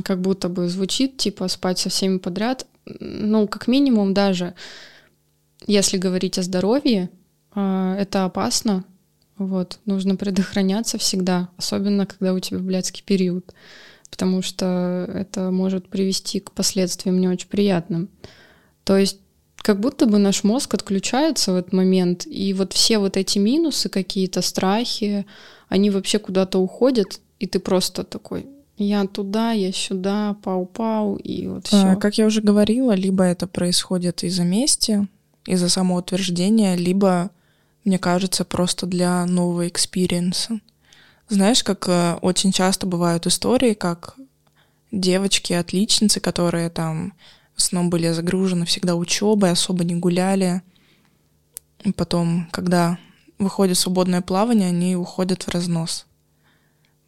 как 0.03 0.21
будто 0.21 0.47
бы 0.47 0.69
звучит, 0.69 1.17
типа 1.17 1.47
спать 1.47 1.79
со 1.79 1.89
всеми 1.89 2.19
подряд. 2.19 2.67
Ну, 2.85 3.47
как 3.47 3.67
минимум 3.67 4.13
даже, 4.13 4.53
если 5.65 5.97
говорить 5.97 6.37
о 6.37 6.43
здоровье, 6.43 7.09
а, 7.51 7.95
это 7.97 8.25
опасно. 8.25 8.85
Вот, 9.39 9.79
нужно 9.85 10.15
предохраняться 10.15 10.99
всегда, 10.99 11.49
особенно 11.57 12.05
когда 12.05 12.35
у 12.35 12.39
тебя 12.39 12.59
блядский 12.59 13.01
период, 13.03 13.51
потому 14.11 14.43
что 14.43 15.09
это 15.11 15.49
может 15.49 15.89
привести 15.89 16.41
к 16.41 16.51
последствиям 16.51 17.19
не 17.19 17.27
очень 17.27 17.49
приятным. 17.49 18.07
То 18.83 18.99
есть 18.99 19.19
как 19.61 19.79
будто 19.79 20.05
бы 20.05 20.17
наш 20.17 20.43
мозг 20.43 20.73
отключается 20.73 21.53
в 21.53 21.55
этот 21.55 21.73
момент, 21.73 22.25
и 22.25 22.53
вот 22.53 22.73
все 22.73 22.97
вот 22.97 23.17
эти 23.17 23.39
минусы, 23.39 23.89
какие-то 23.89 24.41
страхи, 24.41 25.25
они 25.67 25.89
вообще 25.89 26.19
куда-то 26.19 26.59
уходят, 26.59 27.19
и 27.39 27.47
ты 27.47 27.59
просто 27.59 28.03
такой, 28.03 28.47
я 28.77 29.05
туда, 29.05 29.51
я 29.51 29.71
сюда, 29.71 30.35
пау-пау, 30.41 31.17
и 31.17 31.47
вот 31.47 31.67
все. 31.67 31.91
А, 31.91 31.95
как 31.95 32.17
я 32.17 32.25
уже 32.25 32.41
говорила, 32.41 32.93
либо 32.93 33.23
это 33.23 33.47
происходит 33.47 34.23
из-за 34.23 34.43
мести, 34.43 35.07
из-за 35.45 35.69
самоутверждения, 35.69 36.75
либо, 36.75 37.31
мне 37.83 37.99
кажется, 37.99 38.45
просто 38.45 38.85
для 38.85 39.25
нового 39.25 39.67
experience 39.67 40.44
а. 40.44 40.59
Знаешь, 41.27 41.63
как 41.63 41.87
э, 41.87 42.15
очень 42.21 42.51
часто 42.51 42.87
бывают 42.87 43.27
истории, 43.27 43.73
как 43.73 44.15
девочки-отличницы, 44.91 46.19
которые 46.19 46.69
там 46.69 47.13
в 47.59 47.61
основном 47.61 47.89
были 47.89 48.09
загружены 48.11 48.65
всегда 48.65 48.95
учебой, 48.95 49.51
особо 49.51 49.83
не 49.83 49.95
гуляли. 49.95 50.61
И 51.83 51.91
потом, 51.91 52.47
когда 52.51 52.97
выходит 53.37 53.77
свободное 53.77 54.21
плавание, 54.21 54.69
они 54.69 54.95
уходят 54.95 55.43
в 55.43 55.49
разнос. 55.49 56.05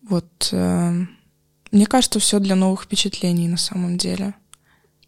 Вот 0.02 0.50
э, 0.52 1.06
мне 1.72 1.86
кажется, 1.86 2.20
все 2.20 2.40
для 2.40 2.56
новых 2.56 2.84
впечатлений 2.84 3.48
на 3.48 3.58
самом 3.58 3.98
деле. 3.98 4.34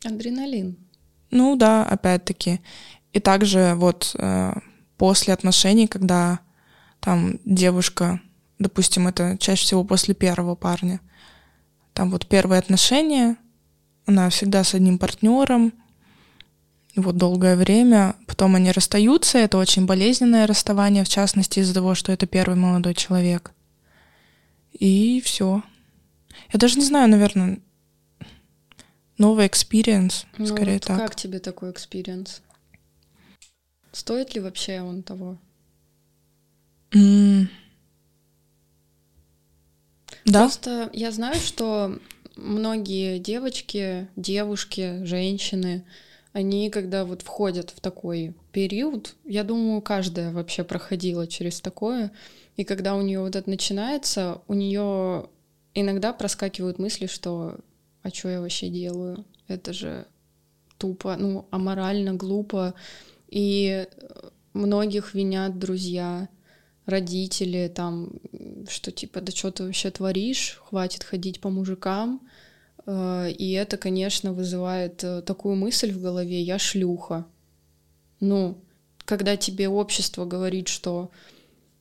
Адреналин. 0.06 0.78
Ну 1.30 1.56
да, 1.58 1.84
опять-таки. 1.84 2.62
И 3.12 3.20
также 3.20 3.74
вот 3.76 4.16
э, 4.18 4.54
после 4.98 5.34
отношений, 5.34 5.88
когда 5.88 6.40
там 7.02 7.40
девушка, 7.44 8.22
допустим, 8.60 9.08
это 9.08 9.38
чаще 9.40 9.64
всего 9.64 9.84
после 9.84 10.14
первого 10.14 10.56
парня, 10.56 11.02
там 11.94 12.12
вот 12.12 12.28
первые 12.28 12.60
отношения, 12.60 13.36
она 14.06 14.30
всегда 14.30 14.64
с 14.64 14.74
одним 14.74 14.98
партнером, 14.98 15.74
вот 16.96 17.18
долгое 17.18 17.56
время, 17.56 18.16
потом 18.28 18.56
они 18.56 18.72
расстаются, 18.72 19.40
это 19.40 19.58
очень 19.58 19.86
болезненное 19.86 20.46
расставание, 20.46 21.04
в 21.04 21.10
частности 21.10 21.60
из-за 21.60 21.74
того, 21.74 21.96
что 21.96 22.12
это 22.12 22.28
первый 22.28 22.56
молодой 22.56 22.94
человек. 22.94 23.52
И 24.74 25.22
все. 25.22 25.64
Я 26.52 26.60
даже 26.60 26.78
не 26.78 26.86
знаю, 26.86 27.10
наверное, 27.10 27.60
новый 29.18 29.48
experience, 29.48 30.26
ну, 30.38 30.46
скорее 30.46 30.74
вот 30.74 30.84
так. 30.84 31.00
Как 31.00 31.16
тебе 31.16 31.40
такой 31.40 31.72
experience? 31.72 32.42
Стоит 33.92 34.36
ли 34.36 34.42
вообще 34.42 34.82
он 34.82 35.04
того? 35.04 35.38
Mm. 36.92 37.48
Да. 40.26 40.42
Просто 40.42 40.90
я 40.94 41.12
знаю, 41.12 41.36
что 41.36 42.00
многие 42.36 43.20
девочки, 43.20 44.08
девушки, 44.16 45.04
женщины, 45.06 45.86
они 46.32 46.70
когда 46.70 47.06
вот 47.06 47.22
входят 47.22 47.70
в 47.70 47.80
такой 47.80 48.34
период, 48.52 49.16
я 49.24 49.44
думаю, 49.44 49.82
каждая 49.82 50.32
вообще 50.32 50.64
проходила 50.64 51.28
через 51.28 51.62
такое, 51.62 52.12
и 52.56 52.64
когда 52.64 52.96
у 52.96 53.02
нее 53.02 53.20
вот 53.20 53.36
это 53.36 53.50
начинается, 53.50 54.42
у 54.48 54.54
нее 54.54 55.30
иногда 55.74 56.14
проскакивают 56.14 56.80
мысли, 56.80 57.08
что 57.08 57.58
а 58.04 58.10
что 58.10 58.30
я 58.30 58.42
вообще 58.42 58.70
делаю? 58.70 59.26
Это 59.48 59.72
же 59.72 60.06
тупо, 60.78 61.16
ну, 61.18 61.48
аморально, 61.52 62.14
глупо. 62.14 62.74
И 63.30 63.88
многих 64.54 65.14
винят 65.14 65.58
друзья, 65.58 66.28
родители, 66.86 67.72
там, 67.74 68.12
что 68.68 68.92
типа, 68.92 69.22
да 69.22 69.32
что 69.32 69.52
ты 69.52 69.64
вообще 69.64 69.92
творишь, 69.92 70.60
хватит 70.66 71.04
ходить 71.04 71.40
по 71.40 71.50
мужикам. 71.50 72.22
Э, 72.86 73.30
и 73.32 73.52
это, 73.52 73.78
конечно, 73.78 74.34
вызывает 74.34 75.04
э, 75.04 75.22
такую 75.22 75.56
мысль 75.56 75.92
в 75.92 76.02
голове, 76.02 76.42
я 76.42 76.60
шлюха. 76.60 77.26
Ну, 78.20 78.58
когда 79.06 79.38
тебе 79.38 79.70
общество 79.70 80.26
говорит, 80.26 80.68
что 80.68 81.12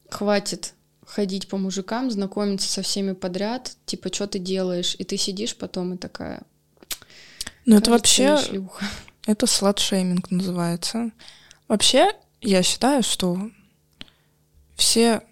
хватит 0.09 0.75
ходить 1.05 1.49
по 1.49 1.57
мужикам, 1.57 2.11
знакомиться 2.11 2.69
со 2.69 2.83
всеми 2.83 3.13
подряд, 3.13 3.77
типа, 3.87 4.13
что 4.13 4.27
ты 4.27 4.39
делаешь, 4.39 4.95
и 4.99 5.05
ты 5.05 5.17
сидишь 5.17 5.57
потом 5.57 5.95
и 5.95 5.97
такая... 5.97 6.43
Ну 7.67 7.77
это 7.77 7.91
вообще... 7.91 8.39
Это 9.25 9.47
сладшейминг 9.47 10.33
называется. 10.33 11.13
Вообще, 11.69 12.11
я 12.41 12.65
считаю, 12.65 13.05
что 13.05 13.51
все, 14.83 15.23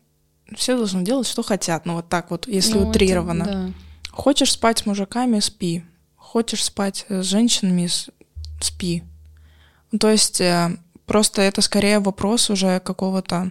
все 0.54 0.76
должны 0.76 1.02
делать, 1.02 1.26
что 1.26 1.42
хотят. 1.42 1.86
Ну 1.86 1.94
вот 1.94 2.08
так 2.08 2.30
вот, 2.30 2.46
если 2.46 2.78
ну, 2.78 2.88
утрированно. 2.88 3.42
Это, 3.42 3.52
да. 3.52 3.72
Хочешь 4.10 4.52
спать 4.52 4.78
с 4.78 4.86
мужиками— 4.86 5.38
спи. 5.40 5.84
Хочешь 6.16 6.64
спать 6.64 7.04
с 7.08 7.24
женщинами— 7.24 7.88
спи. 8.60 9.02
Ну, 9.90 9.98
то 9.98 10.08
есть 10.08 10.40
э, 10.40 10.76
просто 11.04 11.42
это 11.42 11.62
скорее 11.62 11.98
вопрос 11.98 12.48
уже 12.50 12.78
какого-то 12.80 13.50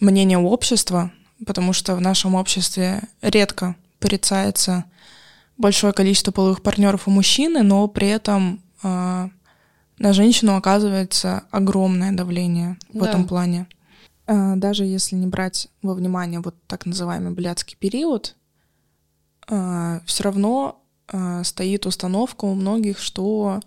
мнение 0.00 0.38
общества, 0.38 1.12
потому 1.46 1.72
что 1.72 1.94
в 1.94 2.00
нашем 2.00 2.34
обществе 2.34 3.02
редко 3.22 3.76
порицается 4.00 4.84
большое 5.56 5.92
количество 5.92 6.32
половых 6.32 6.62
партнеров 6.62 7.06
у 7.06 7.12
мужчины, 7.12 7.62
но 7.62 7.86
при 7.86 8.08
этом 8.08 8.60
э, 8.82 9.28
на 9.98 10.12
женщину 10.12 10.56
оказывается 10.56 11.44
огромное 11.52 12.10
давление 12.10 12.76
в 12.92 13.00
да. 13.00 13.08
этом 13.08 13.28
плане. 13.28 13.68
Э, 14.26 14.54
даже 14.56 14.84
если 14.84 15.16
не 15.16 15.26
брать 15.26 15.68
во 15.82 15.94
внимание 15.94 16.40
вот 16.40 16.54
так 16.66 16.86
называемый 16.86 17.32
блядский 17.32 17.76
период, 17.78 18.36
э, 19.48 20.00
все 20.06 20.24
равно 20.24 20.82
э, 21.08 21.42
стоит 21.44 21.86
установка 21.86 22.44
у 22.44 22.54
многих, 22.54 22.98
что 22.98 23.60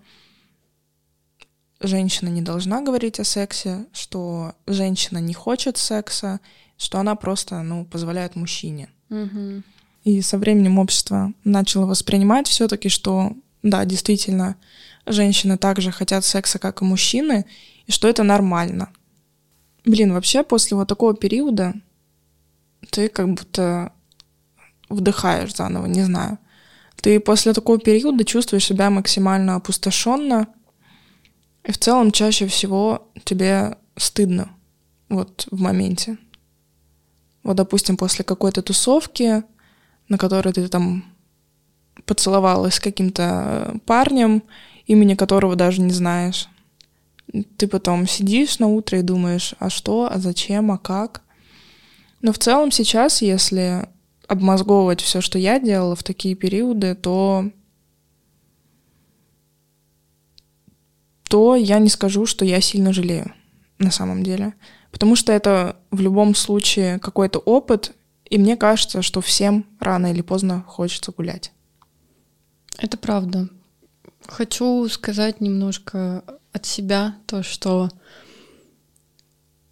женщина 1.80 2.30
не 2.30 2.42
должна 2.42 2.82
говорить 2.82 3.20
о 3.20 3.24
сексе, 3.24 3.86
что 3.94 4.54
женщина 4.66 5.20
не 5.20 5.34
хочет 5.34 5.78
секса, 5.78 6.40
что 6.78 7.00
она 7.00 7.16
просто, 7.16 7.62
ну, 7.62 7.86
позволяет 7.86 8.36
мужчине. 8.36 8.90
Угу. 9.10 9.64
И 10.06 10.22
со 10.22 10.38
временем 10.38 10.80
общество 10.80 11.34
начало 11.44 11.86
воспринимать 11.86 12.48
все-таки, 12.48 12.90
что 12.90 13.34
да, 13.64 13.86
действительно, 13.86 14.56
женщины 15.06 15.58
также 15.58 15.92
хотят 15.92 16.24
секса, 16.26 16.60
как 16.60 16.82
и 16.82 16.86
мужчины, 16.86 17.46
и 17.86 17.92
что 17.92 18.08
это 18.08 18.24
нормально. 18.24 18.90
Блин, 19.88 20.12
вообще 20.12 20.44
после 20.44 20.75
вот 20.75 20.89
такого 20.89 21.15
периода 21.15 21.74
ты 22.91 23.08
как 23.08 23.29
будто 23.29 23.94
вдыхаешь 24.89 25.56
заново, 25.56 25.86
не 25.86 26.03
знаю. 26.03 26.39
Ты 26.98 27.22
после 27.22 27.53
такого 27.53 27.79
периода 27.79 28.25
чувствуешь 28.25 28.65
себя 28.65 28.89
максимально 28.89 29.56
опустошенно, 29.56 30.48
и 31.63 31.72
в 31.72 31.77
целом 31.77 32.12
чаще 32.12 32.48
всего 32.48 33.10
тебе 33.24 33.77
стыдно 33.96 34.50
вот 35.08 35.48
в 35.51 35.62
моменте. 35.62 36.17
Вот, 37.44 37.56
допустим, 37.56 37.96
после 37.96 38.25
какой-то 38.25 38.62
тусовки, 38.62 39.44
на 40.10 40.17
которой 40.17 40.51
ты 40.51 40.67
там 40.67 41.06
поцеловалась 42.06 42.75
с 42.75 42.79
каким-то 42.82 43.79
парнем, 43.86 44.44
имени 44.86 45.15
которого 45.15 45.56
даже 45.56 45.79
не 45.79 45.94
знаешь. 45.94 46.50
Ты 47.58 47.68
потом 47.68 48.08
сидишь 48.08 48.60
на 48.60 48.68
утро 48.68 49.00
и 49.00 49.04
думаешь, 49.04 49.54
а 49.60 49.70
что, 49.70 50.10
а 50.12 50.18
зачем, 50.18 50.72
а 50.72 50.78
как. 50.78 51.22
Но 52.22 52.32
в 52.32 52.40
целом 52.40 52.72
сейчас, 52.72 53.22
если 53.22 53.90
обмозговывать 54.28 55.02
все, 55.02 55.22
что 55.22 55.38
я 55.38 55.60
делала 55.60 55.96
в 55.96 56.04
такие 56.04 56.36
периоды, 56.36 56.96
то 56.96 57.52
то 61.30 61.56
я 61.56 61.80
не 61.80 61.90
скажу, 61.90 62.26
что 62.26 62.46
я 62.46 62.62
сильно 62.62 62.94
жалею 62.94 63.34
на 63.80 63.92
самом 63.92 64.24
деле. 64.24 64.54
Потому 64.92 65.16
что 65.16 65.34
это 65.34 65.78
в 65.92 66.00
любом 66.00 66.36
случае 66.36 67.00
какой-то 67.00 67.40
опыт, 67.40 67.94
и 68.30 68.38
мне 68.38 68.56
кажется, 68.56 69.02
что 69.02 69.22
всем 69.22 69.66
рано 69.80 70.12
или 70.12 70.22
поздно 70.22 70.64
хочется 70.68 71.12
гулять. 71.12 71.52
Это 72.78 72.98
правда. 72.98 73.50
Хочу 74.26 74.88
сказать 74.90 75.42
немножко 75.42 76.24
от 76.52 76.66
себя 76.66 77.16
то, 77.26 77.44
что 77.44 77.89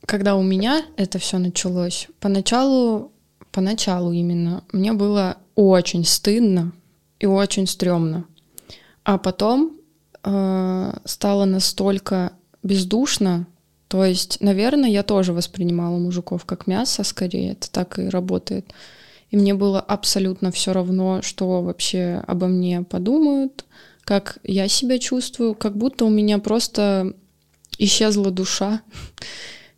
когда 0.05 0.35
у 0.35 0.43
меня 0.43 0.85
это 0.97 1.17
все 1.17 1.37
началось, 1.37 2.07
поначалу, 2.19 3.11
поначалу 3.51 4.11
именно, 4.11 4.63
мне 4.71 4.93
было 4.93 5.37
очень 5.55 6.05
стыдно 6.05 6.73
и 7.19 7.25
очень 7.25 7.65
стрёмно. 7.65 8.25
А 9.03 9.17
потом 9.17 9.77
э, 10.23 10.97
стало 11.05 11.45
настолько 11.45 12.33
бездушно, 12.61 13.47
то 13.87 14.03
есть, 14.03 14.41
наверное, 14.41 14.89
я 14.89 15.03
тоже 15.03 15.31
воспринимала 15.31 15.97
мужиков 15.97 16.45
как 16.45 16.67
мясо, 16.67 17.03
скорее, 17.03 17.53
это 17.53 17.69
так 17.71 17.99
и 17.99 18.09
работает. 18.09 18.73
И 19.29 19.37
мне 19.37 19.53
было 19.53 19.79
абсолютно 19.79 20.51
все 20.51 20.73
равно, 20.73 21.21
что 21.21 21.61
вообще 21.61 22.23
обо 22.27 22.47
мне 22.47 22.81
подумают, 22.81 23.65
как 24.05 24.37
я 24.43 24.67
себя 24.67 24.99
чувствую, 24.99 25.55
как 25.55 25.75
будто 25.75 26.05
у 26.05 26.09
меня 26.09 26.37
просто 26.37 27.13
исчезла 27.77 28.31
душа. 28.31 28.81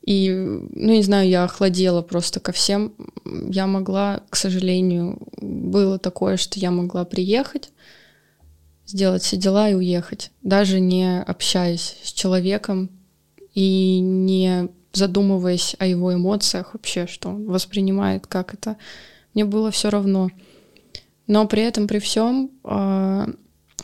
И, 0.06 0.30
ну, 0.30 0.94
не 0.94 1.04
знаю, 1.04 1.28
я 1.28 1.44
охладела 1.44 2.02
просто 2.02 2.40
ко 2.40 2.52
всем. 2.52 2.94
Я 3.26 3.68
могла, 3.68 4.22
к 4.30 4.36
сожалению, 4.36 5.20
было 5.42 5.98
такое, 5.98 6.38
что 6.38 6.60
я 6.60 6.72
могла 6.72 7.04
приехать, 7.04 7.72
сделать 8.86 9.24
все 9.24 9.36
дела 9.38 9.70
и 9.70 9.74
уехать, 9.74 10.32
даже 10.44 10.80
не 10.80 11.22
общаясь 11.22 11.98
с 12.04 12.14
человеком 12.14 12.90
и 13.54 14.00
не 14.00 14.70
задумываясь 14.94 15.76
о 15.80 15.86
его 15.86 16.14
эмоциях 16.14 16.74
вообще, 16.74 17.06
что 17.08 17.30
он 17.30 17.46
воспринимает, 17.46 18.28
как 18.28 18.54
это. 18.54 18.78
Мне 19.34 19.46
было 19.46 19.72
все 19.72 19.90
равно. 19.90 20.30
Но 21.28 21.48
при 21.48 21.64
этом, 21.64 21.88
при 21.88 22.00
всем, 22.00 22.52
э, 22.64 23.28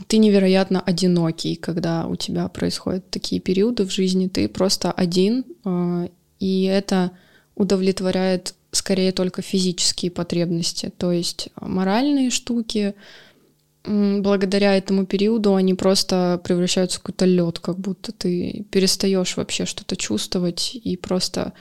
ты 0.08 0.18
невероятно 0.18 0.82
одинокий, 0.82 1.56
когда 1.56 2.08
у 2.08 2.16
тебя 2.16 2.48
происходят 2.48 3.10
такие 3.10 3.40
периоды 3.40 3.86
в 3.86 3.92
жизни. 3.92 4.28
Ты 4.28 4.48
просто 4.48 4.92
один, 4.92 5.46
э, 5.66 6.10
и 6.40 6.64
это 6.64 7.12
удовлетворяет 7.56 8.56
скорее 8.72 9.12
только 9.12 9.42
физические 9.42 10.10
потребности, 10.10 10.92
то 10.98 11.12
есть 11.12 11.50
моральные 11.62 12.32
штуки, 12.32 12.96
благодаря 13.86 14.76
этому 14.76 15.06
периоду 15.06 15.56
они 15.56 15.74
просто 15.74 16.42
превращаются 16.44 17.00
в 17.00 17.04
какой-то 17.04 17.26
лед, 17.26 17.60
как 17.60 17.78
будто 17.78 18.12
ты 18.12 18.66
перестаешь 18.72 19.38
вообще 19.38 19.66
что-то 19.66 19.96
чувствовать 19.96 20.72
и 20.74 20.98
просто 20.98 21.54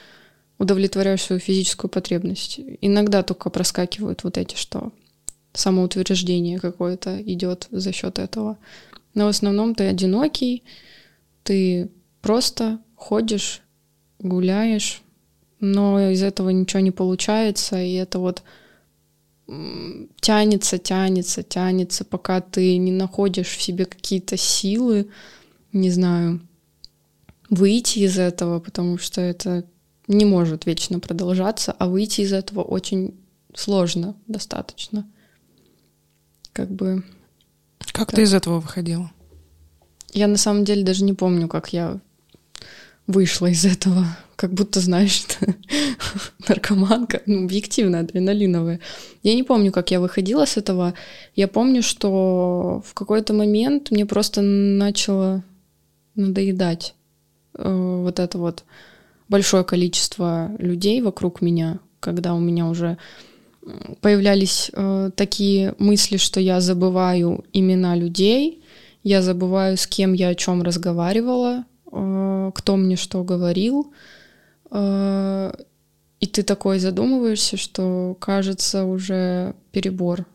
удовлетворяешь 0.58 1.22
свою 1.22 1.40
физическую 1.40 1.90
потребность. 1.90 2.60
Иногда 2.80 3.22
только 3.22 3.50
проскакивают 3.50 4.22
вот 4.24 4.38
эти, 4.38 4.54
что 4.54 4.92
самоутверждение 5.52 6.58
какое-то 6.58 7.20
идет 7.22 7.68
за 7.70 7.92
счет 7.92 8.18
этого. 8.18 8.58
Но 9.14 9.26
в 9.26 9.28
основном 9.28 9.74
ты 9.74 9.84
одинокий, 9.84 10.62
ты 11.42 11.90
просто 12.20 12.78
ходишь, 12.94 13.62
гуляешь, 14.18 15.02
но 15.60 16.10
из 16.10 16.22
этого 16.22 16.50
ничего 16.50 16.80
не 16.80 16.90
получается, 16.90 17.80
и 17.80 17.92
это 17.94 18.18
вот 18.18 18.42
тянется, 20.20 20.78
тянется, 20.78 21.42
тянется, 21.42 22.04
пока 22.04 22.40
ты 22.40 22.76
не 22.78 22.92
находишь 22.92 23.48
в 23.48 23.60
себе 23.60 23.84
какие-то 23.84 24.36
силы, 24.36 25.08
не 25.72 25.90
знаю, 25.90 26.40
выйти 27.50 28.00
из 28.00 28.18
этого, 28.18 28.60
потому 28.60 28.98
что 28.98 29.20
это 29.20 29.64
не 30.08 30.24
может 30.24 30.64
вечно 30.66 31.00
продолжаться, 31.00 31.72
а 31.72 31.88
выйти 31.88 32.22
из 32.22 32.32
этого 32.32 32.62
очень 32.62 33.14
сложно 33.54 34.16
достаточно. 34.26 35.06
Как 36.52 36.70
бы... 36.70 37.02
Как 37.92 38.10
так. 38.10 38.16
ты 38.16 38.22
из 38.22 38.34
этого 38.34 38.60
выходила? 38.60 39.10
Я 40.12 40.26
на 40.28 40.36
самом 40.36 40.64
деле 40.64 40.84
даже 40.84 41.04
не 41.04 41.14
помню, 41.14 41.48
как 41.48 41.72
я 41.72 42.00
вышла 43.06 43.46
из 43.46 43.64
этого 43.64 44.06
как 44.42 44.54
будто, 44.54 44.80
знаешь, 44.80 45.24
наркоманка, 46.48 47.22
ну, 47.26 47.44
объективно 47.44 48.00
адреналиновая. 48.00 48.80
Я 49.22 49.36
не 49.36 49.44
помню, 49.44 49.70
как 49.70 49.92
я 49.92 50.00
выходила 50.00 50.46
с 50.46 50.56
этого. 50.56 50.94
Я 51.36 51.46
помню, 51.46 51.80
что 51.80 52.82
в 52.84 52.92
какой-то 52.92 53.34
момент 53.34 53.92
мне 53.92 54.04
просто 54.04 54.42
начало 54.42 55.44
надоедать 56.16 56.96
э, 57.54 58.00
вот 58.02 58.18
это 58.18 58.36
вот 58.36 58.64
большое 59.28 59.62
количество 59.62 60.50
людей 60.58 61.00
вокруг 61.02 61.40
меня, 61.40 61.78
когда 62.00 62.34
у 62.34 62.40
меня 62.40 62.66
уже 62.66 62.98
появлялись 64.00 64.70
э, 64.72 65.10
такие 65.14 65.74
мысли, 65.78 66.16
что 66.16 66.40
я 66.40 66.60
забываю 66.60 67.44
имена 67.52 67.94
людей, 67.96 68.62
я 69.02 69.22
забываю, 69.22 69.76
с 69.76 69.86
кем 69.86 70.12
я 70.12 70.28
о 70.28 70.34
чем 70.34 70.62
разговаривала, 70.62 71.64
э, 71.90 72.50
кто 72.54 72.76
мне 72.76 72.96
что 72.96 73.24
говорил, 73.24 73.92
а, 74.70 75.54
и 76.20 76.26
ты 76.26 76.42
такой 76.42 76.78
задумываешься, 76.78 77.56
что 77.56 78.16
кажется 78.20 78.84
уже 78.84 79.54
перебор. 79.70 80.26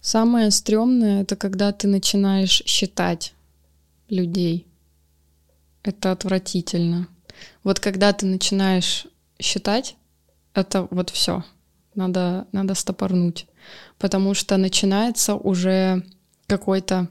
Самое 0.00 0.50
стрёмное— 0.50 1.22
это 1.22 1.36
когда 1.36 1.70
ты 1.72 1.86
начинаешь 1.86 2.62
считать 2.66 3.34
людей. 4.08 4.66
Это 5.82 6.12
отвратительно. 6.12 7.08
Вот 7.62 7.78
когда 7.78 8.12
ты 8.12 8.26
начинаешь 8.26 9.06
считать 9.38 9.96
это 10.54 10.88
вот 10.90 11.10
все. 11.10 11.44
Надо, 11.98 12.46
надо 12.52 12.74
стопорнуть. 12.74 13.48
Потому 13.98 14.32
что 14.32 14.56
начинается 14.56 15.34
уже 15.34 16.04
какой-то 16.46 17.08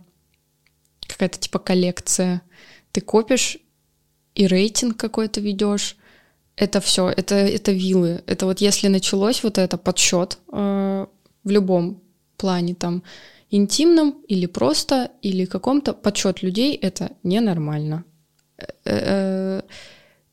какая-то 1.06 1.38
типа 1.40 1.60
коллекция. 1.60 2.42
Ты 2.94 3.02
копишь 3.02 3.58
и 4.34 4.48
рейтинг 4.48 4.96
какой-то 4.96 5.42
ведешь. 5.42 5.98
Это 6.56 6.80
все, 6.80 7.10
это, 7.10 7.36
это 7.36 7.74
вилы. 7.74 8.24
Это 8.28 8.46
вот 8.46 8.62
если 8.62 8.88
началось 8.88 9.44
вот 9.44 9.58
это 9.58 9.78
подсчет 9.78 10.38
э, 10.54 11.06
в 11.44 11.50
любом 11.50 12.02
плане 12.38 12.74
там 12.74 13.04
интимном 13.50 14.12
или 14.30 14.46
просто, 14.46 15.12
или 15.22 15.44
каком-то 15.44 15.94
подсчет 15.94 16.42
людей, 16.44 16.76
это 16.76 17.12
ненормально. 17.24 18.06
Э, 18.58 18.66
э, 18.86 19.62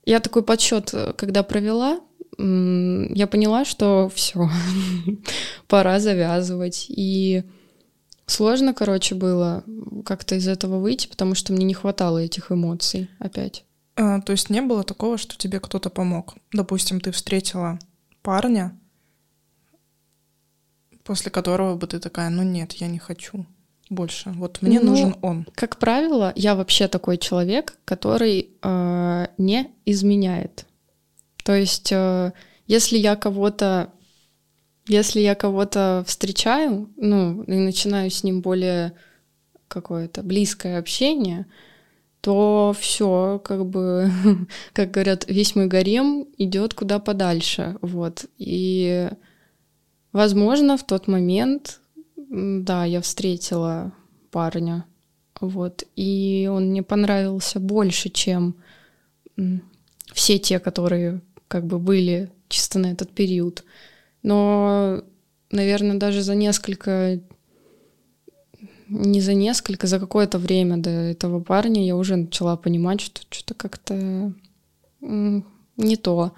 я 0.07 0.21
такой 0.21 0.45
подсчет, 0.45 0.95
когда 1.17 1.43
провела, 1.43 2.01
я 2.39 3.27
поняла, 3.27 3.65
что 3.65 4.11
все, 4.15 4.49
пора 5.69 6.01
завязывать. 6.01 6.87
И 6.89 7.45
сложно, 8.27 8.75
короче, 8.75 9.15
было 9.15 9.65
как-то 10.05 10.35
из 10.35 10.49
этого 10.49 10.79
выйти, 10.79 11.07
потому 11.09 11.35
что 11.35 11.53
мне 11.53 11.65
не 11.65 11.75
хватало 11.75 12.19
этих 12.19 12.51
эмоций 12.51 13.09
опять. 13.19 13.65
А, 13.97 14.21
то 14.21 14.33
есть 14.33 14.51
не 14.51 14.61
было 14.61 14.83
такого, 14.83 15.19
что 15.19 15.37
тебе 15.37 15.61
кто-то 15.61 15.91
помог? 15.91 16.35
Допустим, 16.53 17.01
ты 17.01 17.13
встретила 17.13 17.79
парня, 18.23 18.79
после 21.05 21.31
которого 21.31 21.77
бы 21.77 21.87
ты 21.87 22.01
такая, 22.01 22.31
ну 22.31 22.43
нет, 22.43 22.73
я 22.75 22.89
не 22.89 22.99
хочу 22.99 23.47
больше. 23.91 24.31
Вот 24.31 24.63
мне 24.63 24.81
ну, 24.81 24.91
нужен 24.91 25.17
он. 25.23 25.47
Как 25.55 25.79
правило, 25.79 26.33
я 26.37 26.55
вообще 26.55 26.89
такой 26.89 27.19
человек, 27.19 27.77
который 27.85 28.51
э, 28.63 29.27
не 29.39 29.71
изменяет. 29.85 30.67
То 31.45 31.55
есть, 31.55 31.93
э, 31.93 32.33
если 32.67 32.99
я 32.99 33.15
кого-то, 33.15 33.93
если 34.89 35.21
я 35.21 35.37
кого-то 35.37 36.03
встречаю, 36.07 36.91
ну 36.97 37.45
и 37.45 37.55
начинаю 37.55 38.11
с 38.11 38.25
ним 38.25 38.41
более 38.41 38.95
какое-то 39.69 40.25
близкое 40.25 40.79
общение, 40.79 41.47
то 42.21 42.75
все, 42.77 43.41
как 43.45 43.65
бы, 43.67 44.11
как 44.73 44.91
говорят, 44.91 45.27
весь 45.29 45.55
мой 45.55 45.69
гарем 45.69 46.27
идет 46.39 46.75
куда 46.75 46.99
подальше, 46.99 47.77
вот. 47.81 48.27
И 48.39 49.09
Возможно, 50.15 50.77
в 50.77 50.85
тот 50.85 51.09
момент, 51.09 51.81
да, 52.17 52.85
я 52.85 53.01
встретила 53.01 53.93
парня, 54.31 54.87
вот, 55.41 55.83
и 55.97 56.49
он 56.51 56.69
мне 56.69 56.85
понравился 56.85 57.59
больше, 57.59 58.11
чем 58.11 58.55
все 60.13 60.39
те, 60.39 60.61
которые 60.61 61.21
как 61.49 61.67
бы 61.67 61.79
были 61.79 62.31
чисто 62.49 62.79
на 62.79 62.93
этот 62.93 63.11
период. 63.11 63.65
Но, 64.23 65.03
наверное, 65.51 65.97
даже 65.97 66.23
за 66.23 66.35
несколько, 66.35 67.21
не 68.89 69.21
за 69.21 69.35
несколько, 69.35 69.87
за 69.87 69.99
какое-то 69.99 70.39
время 70.39 70.77
до 70.79 70.91
этого 70.91 71.41
парня 71.41 71.85
я 71.85 71.97
уже 71.97 72.17
начала 72.17 72.57
понимать, 72.57 73.01
что 73.01 73.23
что-то 73.31 73.55
как-то 73.55 74.33
не 75.01 75.97
то. 75.97 76.33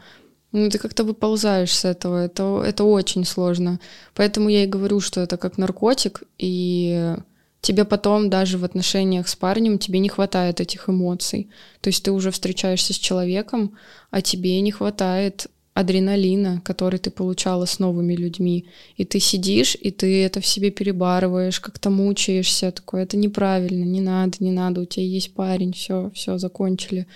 Ну, 0.52 0.70
ты 0.70 0.78
как-то 0.78 1.04
выползаешь 1.04 1.72
с 1.72 1.84
этого, 1.84 2.24
это, 2.24 2.62
это 2.64 2.84
очень 2.84 3.24
сложно. 3.24 3.78
Поэтому 4.14 4.48
я 4.48 4.64
и 4.64 4.68
говорю, 4.68 5.00
что 5.00 5.20
это 5.20 5.36
как 5.36 5.58
наркотик, 5.58 6.22
и 6.38 7.14
тебе 7.60 7.84
потом 7.84 8.30
даже 8.30 8.58
в 8.58 8.64
отношениях 8.64 9.28
с 9.28 9.36
парнем 9.36 9.78
тебе 9.78 9.98
не 9.98 10.08
хватает 10.08 10.60
этих 10.60 10.88
эмоций. 10.88 11.48
То 11.80 11.88
есть 11.88 12.02
ты 12.02 12.12
уже 12.12 12.30
встречаешься 12.30 12.92
с 12.92 12.98
человеком, 12.98 13.76
а 14.10 14.22
тебе 14.22 14.60
не 14.60 14.70
хватает 14.70 15.48
адреналина, 15.76 16.62
который 16.64 16.98
ты 16.98 17.10
получала 17.10 17.66
с 17.66 17.78
новыми 17.78 18.14
людьми. 18.14 18.64
И 18.96 19.04
ты 19.04 19.20
сидишь, 19.20 19.76
и 19.78 19.90
ты 19.90 20.24
это 20.24 20.40
в 20.40 20.46
себе 20.46 20.70
перебарываешь, 20.70 21.60
как-то 21.60 21.90
мучаешься, 21.90 22.72
такое, 22.72 23.02
это 23.02 23.18
неправильно, 23.18 23.84
не 23.84 24.00
надо, 24.00 24.38
не 24.40 24.52
надо, 24.52 24.80
у 24.80 24.84
тебя 24.86 25.04
есть 25.04 25.34
парень, 25.34 25.74
все, 25.74 26.10
все, 26.14 26.38
закончили. 26.38 27.06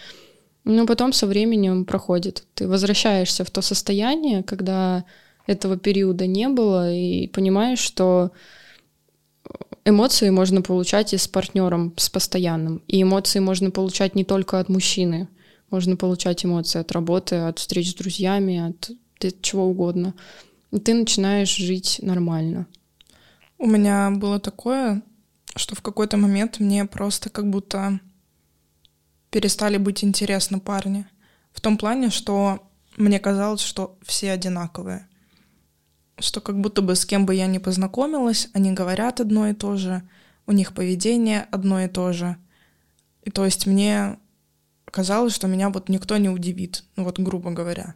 Но 0.64 0.86
потом 0.86 1.14
со 1.14 1.26
временем 1.26 1.86
проходит. 1.86 2.44
Ты 2.54 2.68
возвращаешься 2.68 3.44
в 3.44 3.50
то 3.50 3.62
состояние, 3.62 4.42
когда 4.42 5.04
этого 5.46 5.78
периода 5.78 6.26
не 6.26 6.48
было, 6.48 6.92
и 6.92 7.28
понимаешь, 7.28 7.78
что 7.78 8.30
эмоции 9.90 10.30
можно 10.30 10.62
получать 10.62 11.12
и 11.12 11.18
с 11.18 11.28
партнером, 11.28 11.92
с 11.96 12.08
постоянным. 12.08 12.82
И 12.88 13.02
эмоции 13.02 13.40
можно 13.40 13.70
получать 13.70 14.14
не 14.14 14.24
только 14.24 14.58
от 14.58 14.68
мужчины. 14.68 15.28
Можно 15.70 15.96
получать 15.96 16.44
эмоции 16.44 16.80
от 16.80 16.92
работы, 16.92 17.36
от 17.36 17.58
встреч 17.58 17.90
с 17.90 17.94
друзьями, 17.94 18.70
от, 18.70 18.90
чего 19.42 19.66
угодно. 19.66 20.14
И 20.72 20.78
ты 20.78 20.94
начинаешь 20.94 21.54
жить 21.54 22.00
нормально. 22.02 22.66
У 23.58 23.66
меня 23.66 24.10
было 24.10 24.40
такое, 24.40 25.02
что 25.54 25.74
в 25.74 25.82
какой-то 25.82 26.16
момент 26.16 26.60
мне 26.60 26.86
просто 26.86 27.28
как 27.28 27.50
будто 27.50 28.00
перестали 29.30 29.76
быть 29.76 30.02
интересны 30.02 30.60
парни. 30.60 31.06
В 31.52 31.60
том 31.60 31.76
плане, 31.76 32.10
что 32.10 32.66
мне 32.96 33.18
казалось, 33.18 33.60
что 33.60 33.98
все 34.02 34.32
одинаковые. 34.32 35.06
Что 36.20 36.40
как 36.40 36.60
будто 36.60 36.82
бы 36.82 36.94
с 36.94 37.06
кем 37.06 37.26
бы 37.26 37.34
я 37.34 37.46
ни 37.46 37.58
познакомилась, 37.58 38.48
они 38.52 38.72
говорят 38.72 39.20
одно 39.20 39.48
и 39.48 39.54
то 39.54 39.76
же, 39.76 40.02
у 40.46 40.52
них 40.52 40.74
поведение 40.74 41.48
одно 41.50 41.80
и 41.80 41.88
то 41.88 42.12
же. 42.12 42.36
И 43.22 43.30
то 43.30 43.44
есть 43.44 43.66
мне 43.66 44.18
казалось, 44.84 45.34
что 45.34 45.48
меня 45.48 45.70
вот 45.70 45.88
никто 45.88 46.16
не 46.18 46.28
удивит, 46.28 46.84
ну 46.96 47.04
вот 47.04 47.18
грубо 47.18 47.50
говоря. 47.50 47.94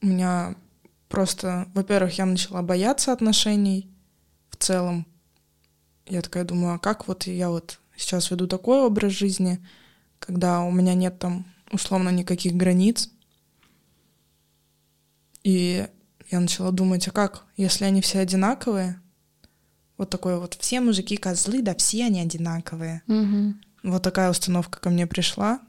У 0.00 0.06
меня 0.06 0.54
просто, 1.08 1.68
во-первых, 1.74 2.16
я 2.18 2.26
начала 2.26 2.62
бояться 2.62 3.12
отношений 3.12 3.90
в 4.50 4.56
целом. 4.56 5.06
Я 6.06 6.22
такая 6.22 6.44
думаю, 6.44 6.74
а 6.74 6.78
как 6.78 7.08
вот 7.08 7.26
я 7.26 7.50
вот 7.50 7.80
сейчас 7.96 8.30
веду 8.30 8.46
такой 8.46 8.80
образ 8.80 9.12
жизни, 9.12 9.64
когда 10.20 10.60
у 10.60 10.70
меня 10.70 10.94
нет 10.94 11.18
там 11.18 11.44
условно 11.72 12.10
никаких 12.10 12.54
границ. 12.54 13.10
И 15.42 15.88
я 16.30 16.40
начала 16.40 16.70
думать, 16.70 17.08
а 17.08 17.10
как, 17.10 17.44
если 17.56 17.84
они 17.84 18.00
все 18.00 18.20
одинаковые? 18.20 19.00
Вот 19.96 20.10
такое 20.10 20.38
вот, 20.38 20.54
все 20.60 20.80
мужики 20.80 21.16
козлы, 21.16 21.62
да 21.62 21.74
все 21.74 22.04
они 22.04 22.20
одинаковые. 22.20 23.02
Угу. 23.08 23.54
Вот 23.90 24.02
такая 24.02 24.30
установка 24.30 24.80
ко 24.80 24.90
мне 24.90 25.06
пришла. 25.06 25.60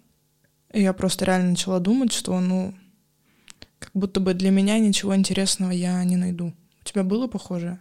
И 0.71 0.81
я 0.81 0.93
просто 0.93 1.25
реально 1.25 1.51
начала 1.51 1.79
думать, 1.79 2.11
что, 2.11 2.39
ну, 2.39 2.75
как 3.79 3.91
будто 3.93 4.19
бы 4.19 4.33
для 4.33 4.51
меня 4.51 4.77
ничего 4.77 5.15
интересного 5.15 5.71
я 5.71 6.03
не 6.03 6.15
найду. 6.15 6.53
У 6.81 6.83
тебя 6.83 7.03
было 7.03 7.27
похожее? 7.27 7.79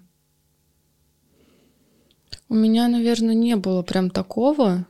У 2.49 2.55
меня, 2.55 2.89
наверное, 2.89 3.35
не 3.35 3.57
было 3.57 3.83
прям 3.83 4.09
такого. 4.09 4.87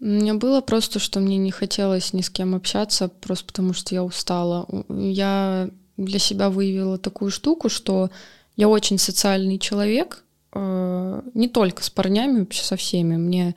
У 0.00 0.04
меня 0.04 0.34
было 0.34 0.60
просто, 0.62 0.98
что 0.98 1.20
мне 1.20 1.36
не 1.36 1.50
хотелось 1.50 2.12
ни 2.14 2.22
с 2.22 2.30
кем 2.30 2.54
общаться, 2.54 3.08
просто 3.08 3.46
потому 3.46 3.74
что 3.74 3.94
я 3.94 4.02
устала. 4.02 4.66
Я 4.88 5.70
для 5.98 6.18
себя 6.18 6.48
выявила 6.48 6.96
такую 6.96 7.30
штуку, 7.30 7.68
что 7.68 8.10
я 8.56 8.68
очень 8.68 8.98
социальный 8.98 9.58
человек, 9.58 10.24
э, 10.52 11.22
не 11.34 11.48
только 11.48 11.82
с 11.82 11.90
парнями, 11.90 12.40
вообще 12.40 12.62
со 12.62 12.76
всеми. 12.76 13.16
Мне 13.16 13.54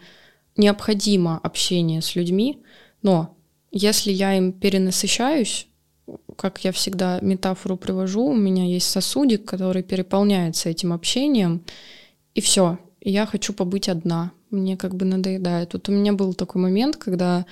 необходимо 0.58 1.40
общение 1.42 2.02
с 2.02 2.16
людьми, 2.16 2.62
но 3.02 3.36
если 3.72 4.12
я 4.12 4.38
им 4.38 4.52
перенасыщаюсь, 4.52 5.68
как 6.36 6.64
я 6.66 6.72
всегда 6.72 7.20
метафору 7.22 7.78
привожу, 7.78 8.26
у 8.26 8.36
меня 8.36 8.66
есть 8.66 8.90
сосудик, 8.90 9.46
который 9.46 9.84
переполняется 9.84 10.70
этим 10.70 10.92
общением, 10.92 11.64
и 12.34 12.42
все, 12.42 12.80
я 13.00 13.26
хочу 13.26 13.54
побыть 13.54 13.88
одна, 13.88 14.32
мне 14.50 14.78
как 14.78 14.96
бы 14.96 15.06
надоедает. 15.06 15.74
Вот 15.74 15.88
у 15.90 15.92
меня 15.92 16.14
был 16.14 16.34
такой 16.34 16.62
момент, 16.62 16.98
когда 16.98 17.46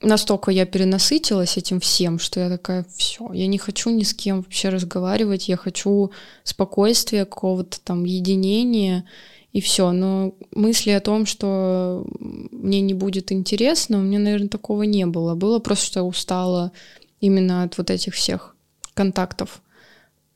настолько 0.00 0.50
я 0.50 0.66
перенасытилась 0.66 1.56
этим 1.56 1.80
всем, 1.80 2.18
что 2.18 2.40
я 2.40 2.48
такая, 2.48 2.84
все, 2.96 3.32
я 3.32 3.46
не 3.46 3.58
хочу 3.58 3.90
ни 3.90 4.02
с 4.02 4.14
кем 4.14 4.38
вообще 4.38 4.68
разговаривать, 4.68 5.48
я 5.48 5.56
хочу 5.56 6.10
спокойствия, 6.44 7.24
какого-то 7.24 7.80
там 7.80 8.04
единения, 8.04 9.04
и 9.52 9.60
все. 9.60 9.90
Но 9.92 10.34
мысли 10.52 10.90
о 10.90 11.00
том, 11.00 11.26
что 11.26 12.06
мне 12.18 12.80
не 12.80 12.94
будет 12.94 13.32
интересно, 13.32 13.98
у 13.98 14.02
меня, 14.02 14.18
наверное, 14.18 14.48
такого 14.48 14.84
не 14.84 15.06
было. 15.06 15.34
Было 15.34 15.58
просто, 15.58 15.86
что 15.86 16.00
я 16.00 16.04
устала 16.04 16.72
именно 17.20 17.64
от 17.64 17.76
вот 17.78 17.90
этих 17.90 18.14
всех 18.14 18.54
контактов. 18.94 19.62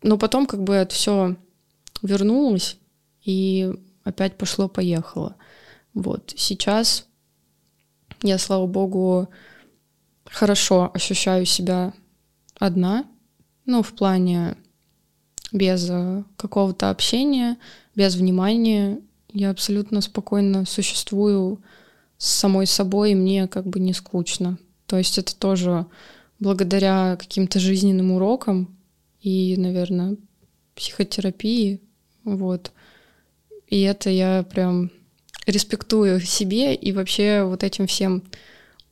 Но 0.02 0.18
потом 0.18 0.46
как 0.46 0.62
бы 0.62 0.74
это 0.74 0.94
все 0.94 1.36
вернулось, 2.02 2.76
и 3.24 3.72
опять 4.02 4.36
пошло-поехало. 4.36 5.36
Вот 5.94 6.34
сейчас 6.36 7.06
я, 8.24 8.38
слава 8.38 8.66
богу, 8.66 9.28
хорошо 10.24 10.90
ощущаю 10.94 11.44
себя 11.44 11.92
одна, 12.58 13.04
ну, 13.66 13.82
в 13.82 13.92
плане 13.92 14.56
без 15.52 15.88
э, 15.90 16.24
какого-то 16.36 16.90
общения, 16.90 17.58
без 17.94 18.14
внимания. 18.16 18.98
Я 19.32 19.50
абсолютно 19.50 20.00
спокойно 20.00 20.64
существую 20.64 21.62
с 22.16 22.26
самой 22.26 22.66
собой, 22.66 23.12
и 23.12 23.14
мне 23.14 23.46
как 23.46 23.66
бы 23.66 23.78
не 23.78 23.92
скучно. 23.92 24.58
То 24.86 24.96
есть 24.96 25.18
это 25.18 25.36
тоже 25.36 25.86
благодаря 26.40 27.16
каким-то 27.16 27.58
жизненным 27.60 28.12
урокам 28.12 28.74
и, 29.20 29.54
наверное, 29.58 30.16
психотерапии, 30.74 31.80
вот. 32.24 32.72
И 33.68 33.82
это 33.82 34.08
я 34.08 34.42
прям 34.44 34.90
респектую 35.46 36.20
себе 36.20 36.74
и 36.74 36.92
вообще 36.92 37.44
вот 37.44 37.62
этим 37.62 37.86
всем 37.86 38.22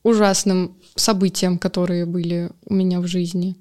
ужасным 0.02 0.76
событиям, 0.96 1.58
которые 1.58 2.06
были 2.06 2.50
у 2.66 2.74
меня 2.74 3.00
в 3.00 3.06
жизни. 3.06 3.56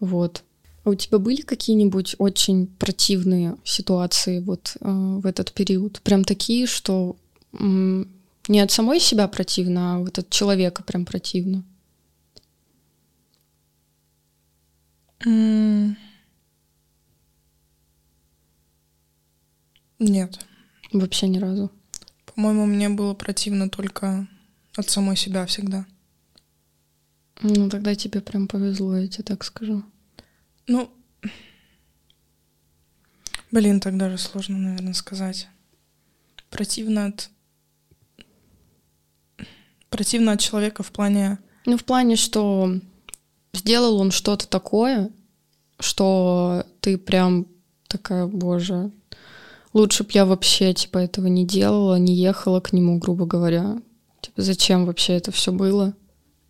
Вот. 0.00 0.42
А 0.84 0.90
у 0.90 0.94
тебя 0.94 1.18
были 1.18 1.42
какие-нибудь 1.42 2.16
очень 2.18 2.66
противные 2.66 3.56
ситуации 3.64 4.40
вот 4.40 4.76
э, 4.80 4.88
в 4.90 5.26
этот 5.26 5.52
период? 5.52 6.00
Прям 6.02 6.24
такие, 6.24 6.66
что 6.66 7.16
м- 7.52 8.08
не 8.48 8.60
от 8.60 8.72
самой 8.72 8.98
себя 8.98 9.28
противно, 9.28 9.96
а 9.96 9.98
вот 10.00 10.18
от 10.18 10.28
человека 10.30 10.82
прям 10.82 11.04
противно? 11.04 11.62
Mm. 15.24 15.94
Нет. 19.98 20.38
Вообще 20.92 21.28
ни 21.28 21.38
разу. 21.38 21.70
По-моему, 22.34 22.66
мне 22.66 22.88
было 22.88 23.14
противно 23.14 23.68
только 23.68 24.26
от 24.76 24.88
самой 24.88 25.16
себя 25.16 25.44
всегда. 25.46 25.86
Ну, 27.42 27.68
тогда 27.68 27.94
тебе 27.94 28.20
прям 28.20 28.46
повезло, 28.46 28.96
я 28.96 29.08
тебе 29.08 29.24
так 29.24 29.44
скажу. 29.44 29.82
Ну, 30.66 30.90
блин, 33.50 33.80
так 33.80 33.96
даже 33.96 34.16
сложно, 34.18 34.58
наверное, 34.58 34.94
сказать. 34.94 35.48
Противно 36.50 37.06
от... 37.06 37.30
Противно 39.90 40.32
от 40.32 40.40
человека 40.40 40.82
в 40.82 40.92
плане... 40.92 41.38
Ну, 41.66 41.76
в 41.76 41.84
плане, 41.84 42.16
что 42.16 42.80
сделал 43.52 43.98
он 43.98 44.10
что-то 44.10 44.48
такое, 44.48 45.10
что 45.78 46.64
ты 46.80 46.96
прям 46.96 47.46
такая, 47.88 48.26
боже, 48.26 48.90
лучше 49.72 50.04
бы 50.04 50.10
я 50.12 50.26
вообще, 50.26 50.72
типа, 50.74 50.98
этого 50.98 51.26
не 51.26 51.46
делала, 51.46 51.96
не 51.96 52.14
ехала 52.14 52.60
к 52.60 52.72
нему, 52.72 52.98
грубо 52.98 53.26
говоря. 53.26 53.80
Типа, 54.20 54.42
зачем 54.42 54.86
вообще 54.86 55.14
это 55.14 55.32
все 55.32 55.52
было? 55.52 55.94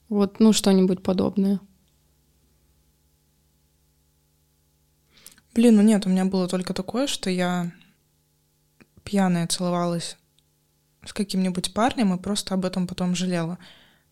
Вот, 0.08 0.40
ну, 0.40 0.52
что-нибудь 0.52 1.02
подобное. 1.02 1.60
Блин, 5.54 5.76
ну 5.76 5.82
нет, 5.82 6.06
у 6.06 6.08
меня 6.08 6.24
было 6.24 6.48
только 6.48 6.72
такое, 6.72 7.06
что 7.06 7.28
я 7.28 7.72
пьяная 9.04 9.46
целовалась 9.46 10.16
с 11.04 11.12
каким-нибудь 11.12 11.74
парнем 11.74 12.14
и 12.14 12.18
просто 12.18 12.54
об 12.54 12.64
этом 12.64 12.86
потом 12.86 13.14
жалела. 13.14 13.58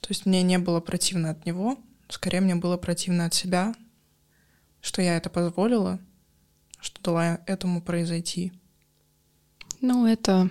То 0.01 0.09
есть 0.11 0.27
мне 0.27 0.42
не 0.42 0.59
было 0.59 0.81
противно 0.81 1.31
от 1.31 1.46
него, 1.46 1.79
скорее 2.09 2.40
мне 2.40 2.57
было 2.57 2.77
противно 2.77 3.27
от 3.27 3.35
себя, 3.35 3.75
что 4.81 5.01
я 5.01 5.16
это 5.16 5.31
позволила, 5.31 5.99
что 6.81 7.01
дала 7.03 7.40
этому 7.46 7.81
произойти. 7.81 8.53
Ну, 9.81 10.07
это, 10.07 10.51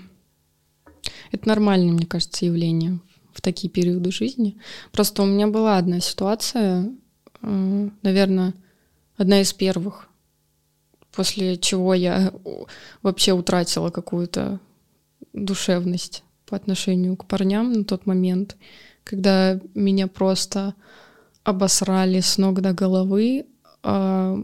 это 1.31 1.47
нормальное, 1.47 1.93
мне 1.93 2.05
кажется, 2.05 2.45
явление 2.45 2.99
в 3.33 3.41
такие 3.41 3.69
периоды 3.69 4.11
жизни. 4.11 4.57
Просто 4.91 5.23
у 5.23 5.25
меня 5.25 5.47
была 5.47 5.77
одна 5.77 5.99
ситуация, 5.99 6.91
наверное, 7.41 8.53
одна 9.17 9.41
из 9.41 9.53
первых, 9.53 10.09
после 11.11 11.57
чего 11.57 11.93
я 11.93 12.33
вообще 13.01 13.33
утратила 13.33 13.89
какую-то 13.89 14.59
душевность 15.33 16.23
по 16.45 16.55
отношению 16.55 17.15
к 17.15 17.25
парням 17.25 17.71
на 17.71 17.83
тот 17.83 18.05
момент, 18.05 18.57
когда 19.03 19.59
меня 19.75 20.07
просто 20.07 20.73
обосрали 21.43 22.19
с 22.19 22.37
ног 22.37 22.61
до 22.61 22.73
головы, 22.73 23.45
а, 23.83 24.37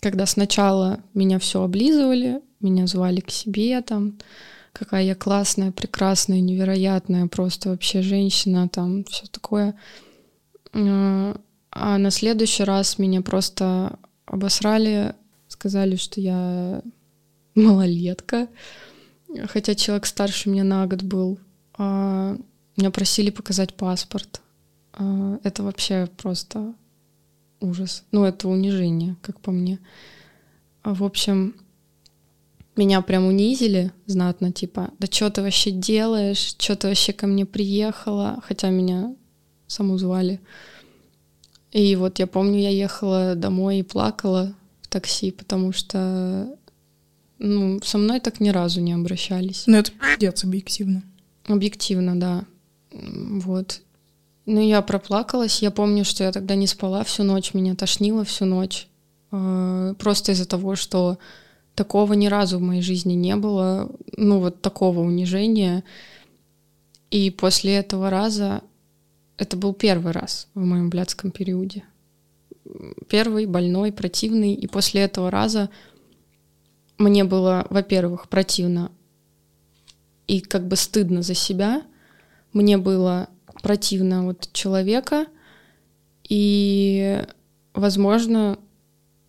когда 0.00 0.26
сначала 0.26 1.00
меня 1.14 1.38
все 1.38 1.62
облизывали, 1.62 2.40
меня 2.60 2.86
звали 2.86 3.20
к 3.20 3.30
себе, 3.30 3.80
там, 3.82 4.18
какая 4.72 5.04
я 5.04 5.14
классная, 5.14 5.72
прекрасная, 5.72 6.40
невероятная, 6.40 7.26
просто 7.26 7.70
вообще 7.70 8.02
женщина, 8.02 8.68
там, 8.68 9.04
все 9.04 9.26
такое. 9.26 9.74
А, 10.72 11.36
а 11.70 11.98
на 11.98 12.10
следующий 12.10 12.64
раз 12.64 12.98
меня 12.98 13.22
просто 13.22 13.98
обосрали, 14.26 15.14
сказали, 15.48 15.96
что 15.96 16.20
я 16.20 16.82
малолетка, 17.54 18.48
хотя 19.46 19.74
человек 19.74 20.06
старше 20.06 20.48
меня 20.50 20.64
на 20.64 20.86
год 20.86 21.02
был. 21.02 21.38
А 21.80 22.36
меня 22.76 22.90
просили 22.90 23.30
показать 23.30 23.74
паспорт. 23.74 24.40
А, 24.92 25.38
это 25.44 25.62
вообще 25.62 26.08
просто 26.16 26.74
ужас. 27.60 28.04
Ну, 28.12 28.24
это 28.24 28.48
унижение, 28.48 29.16
как 29.22 29.40
по 29.40 29.50
мне. 29.50 29.78
А, 30.82 30.94
в 30.94 31.02
общем, 31.04 31.54
меня 32.76 33.02
прям 33.02 33.26
унизили 33.26 33.92
знатно, 34.06 34.52
типа, 34.52 34.90
да 34.98 35.08
что 35.10 35.30
ты 35.30 35.42
вообще 35.42 35.70
делаешь, 35.70 36.54
что 36.58 36.76
ты 36.76 36.88
вообще 36.88 37.12
ко 37.12 37.26
мне 37.26 37.44
приехала, 37.44 38.40
хотя 38.44 38.70
меня 38.70 39.14
саму 39.66 39.98
звали. 39.98 40.40
И 41.72 41.96
вот 41.96 42.18
я 42.18 42.26
помню, 42.26 42.60
я 42.60 42.70
ехала 42.70 43.34
домой 43.34 43.78
и 43.78 43.82
плакала 43.82 44.54
в 44.80 44.88
такси, 44.88 45.32
потому 45.32 45.72
что 45.72 46.56
ну, 47.38 47.80
со 47.82 47.98
мной 47.98 48.20
так 48.20 48.40
ни 48.40 48.48
разу 48.48 48.80
не 48.80 48.92
обращались. 48.92 49.64
Ну, 49.66 49.76
это 49.76 49.92
пиздец 49.92 50.44
объективно. 50.44 51.02
Объективно, 51.46 52.18
да. 52.18 52.44
Вот. 52.92 53.82
Ну, 54.50 54.62
я 54.62 54.80
проплакалась. 54.80 55.60
Я 55.60 55.70
помню, 55.70 56.06
что 56.06 56.24
я 56.24 56.32
тогда 56.32 56.54
не 56.54 56.66
спала 56.66 57.04
всю 57.04 57.22
ночь, 57.22 57.52
меня 57.52 57.74
тошнило 57.74 58.24
всю 58.24 58.46
ночь. 58.46 58.88
Э, 59.30 59.94
просто 59.98 60.32
из-за 60.32 60.48
того, 60.48 60.74
что 60.74 61.18
такого 61.74 62.14
ни 62.14 62.28
разу 62.28 62.56
в 62.58 62.62
моей 62.62 62.80
жизни 62.80 63.12
не 63.12 63.36
было. 63.36 63.90
Ну, 64.16 64.38
вот 64.38 64.62
такого 64.62 65.00
унижения. 65.00 65.84
И 67.10 67.30
после 67.30 67.74
этого 67.74 68.08
раза 68.08 68.62
это 69.36 69.54
был 69.58 69.74
первый 69.74 70.12
раз 70.12 70.48
в 70.54 70.64
моем 70.64 70.88
блядском 70.88 71.30
периоде. 71.30 71.84
Первый, 73.06 73.44
больной, 73.44 73.92
противный. 73.92 74.54
И 74.54 74.66
после 74.66 75.02
этого 75.02 75.30
раза 75.30 75.68
мне 76.96 77.24
было, 77.24 77.66
во-первых, 77.68 78.30
противно 78.30 78.92
и 80.26 80.40
как 80.40 80.66
бы 80.66 80.76
стыдно 80.76 81.20
за 81.20 81.34
себя. 81.34 81.82
Мне 82.54 82.78
было 82.78 83.28
противно 83.62 84.24
вот 84.24 84.48
человека, 84.52 85.26
и, 86.28 87.24
возможно, 87.74 88.58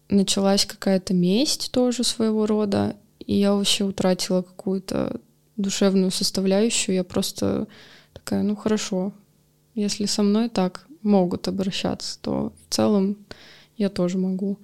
началась 0.09 0.65
какая-то 0.65 1.13
месть 1.13 1.71
тоже 1.71 2.03
своего 2.03 2.45
рода, 2.45 2.95
и 3.19 3.35
я 3.35 3.53
вообще 3.53 3.85
утратила 3.85 4.41
какую-то 4.41 5.21
душевную 5.55 6.11
составляющую. 6.11 6.95
Я 6.95 7.03
просто 7.03 7.67
такая, 8.13 8.43
ну 8.43 8.55
хорошо, 8.55 9.13
если 9.75 10.05
со 10.05 10.23
мной 10.23 10.49
так 10.49 10.87
могут 11.01 11.47
обращаться, 11.47 12.19
то 12.21 12.53
в 12.67 12.73
целом 12.73 13.17
я 13.77 13.89
тоже 13.89 14.17
могу. 14.17 14.57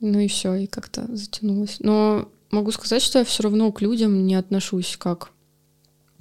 Ну 0.00 0.18
и 0.18 0.28
все, 0.28 0.54
и 0.54 0.66
как-то 0.66 1.14
затянулось. 1.14 1.76
Но 1.80 2.28
могу 2.50 2.72
сказать, 2.72 3.02
что 3.02 3.18
я 3.18 3.24
все 3.24 3.42
равно 3.42 3.70
к 3.70 3.80
людям 3.80 4.26
не 4.26 4.34
отношусь 4.34 4.96
как 4.96 5.30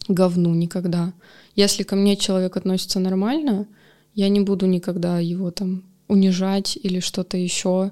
говну 0.10 0.54
никогда. 0.54 1.14
Если 1.56 1.84
ко 1.84 1.96
мне 1.96 2.18
человек 2.18 2.58
относится 2.58 3.00
нормально, 3.00 3.68
я 4.14 4.28
не 4.28 4.42
буду 4.42 4.66
никогда 4.66 5.20
его 5.20 5.52
там 5.52 5.84
унижать 6.10 6.78
или 6.82 7.00
что-то 7.00 7.38
еще. 7.38 7.92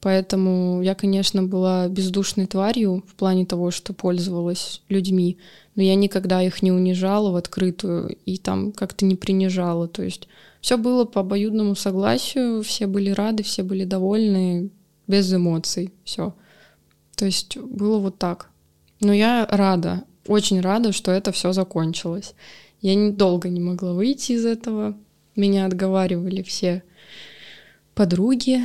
Поэтому 0.00 0.82
я, 0.82 0.94
конечно, 0.94 1.42
была 1.42 1.88
бездушной 1.88 2.46
тварью 2.46 3.02
в 3.08 3.14
плане 3.14 3.46
того, 3.46 3.70
что 3.70 3.94
пользовалась 3.94 4.82
людьми, 4.90 5.38
но 5.74 5.82
я 5.82 5.94
никогда 5.94 6.42
их 6.42 6.62
не 6.62 6.70
унижала 6.70 7.30
в 7.30 7.36
открытую 7.36 8.18
и 8.26 8.36
там 8.36 8.70
как-то 8.72 9.06
не 9.06 9.16
принижала. 9.16 9.88
То 9.88 10.02
есть 10.02 10.28
все 10.60 10.76
было 10.76 11.06
по 11.06 11.22
обоюдному 11.22 11.74
согласию, 11.74 12.62
все 12.62 12.86
были 12.86 13.10
рады, 13.10 13.42
все 13.42 13.62
были 13.62 13.84
довольны, 13.84 14.70
без 15.06 15.32
эмоций, 15.32 15.92
все. 16.04 16.34
То 17.16 17.24
есть 17.24 17.56
было 17.56 17.98
вот 17.98 18.18
так. 18.18 18.50
Но 19.00 19.12
я 19.12 19.46
рада, 19.50 20.04
очень 20.26 20.60
рада, 20.60 20.92
что 20.92 21.10
это 21.10 21.32
все 21.32 21.52
закончилось. 21.52 22.34
Я 22.80 23.10
долго 23.10 23.48
не 23.48 23.60
могла 23.60 23.92
выйти 23.92 24.32
из 24.32 24.44
этого. 24.44 24.96
Меня 25.36 25.66
отговаривали 25.66 26.42
все 26.42 26.82
подруги. 27.94 28.60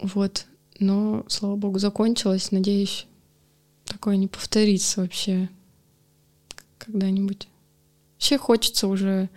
Вот. 0.00 0.46
Но, 0.78 1.24
слава 1.28 1.56
богу, 1.56 1.78
закончилось. 1.78 2.50
Надеюсь, 2.50 3.06
такое 3.84 4.16
не 4.16 4.26
повторится 4.26 5.02
вообще 5.02 5.48
когда-нибудь. 6.78 7.48
Вообще 8.14 8.38
хочется 8.38 8.88
уже 8.88 9.28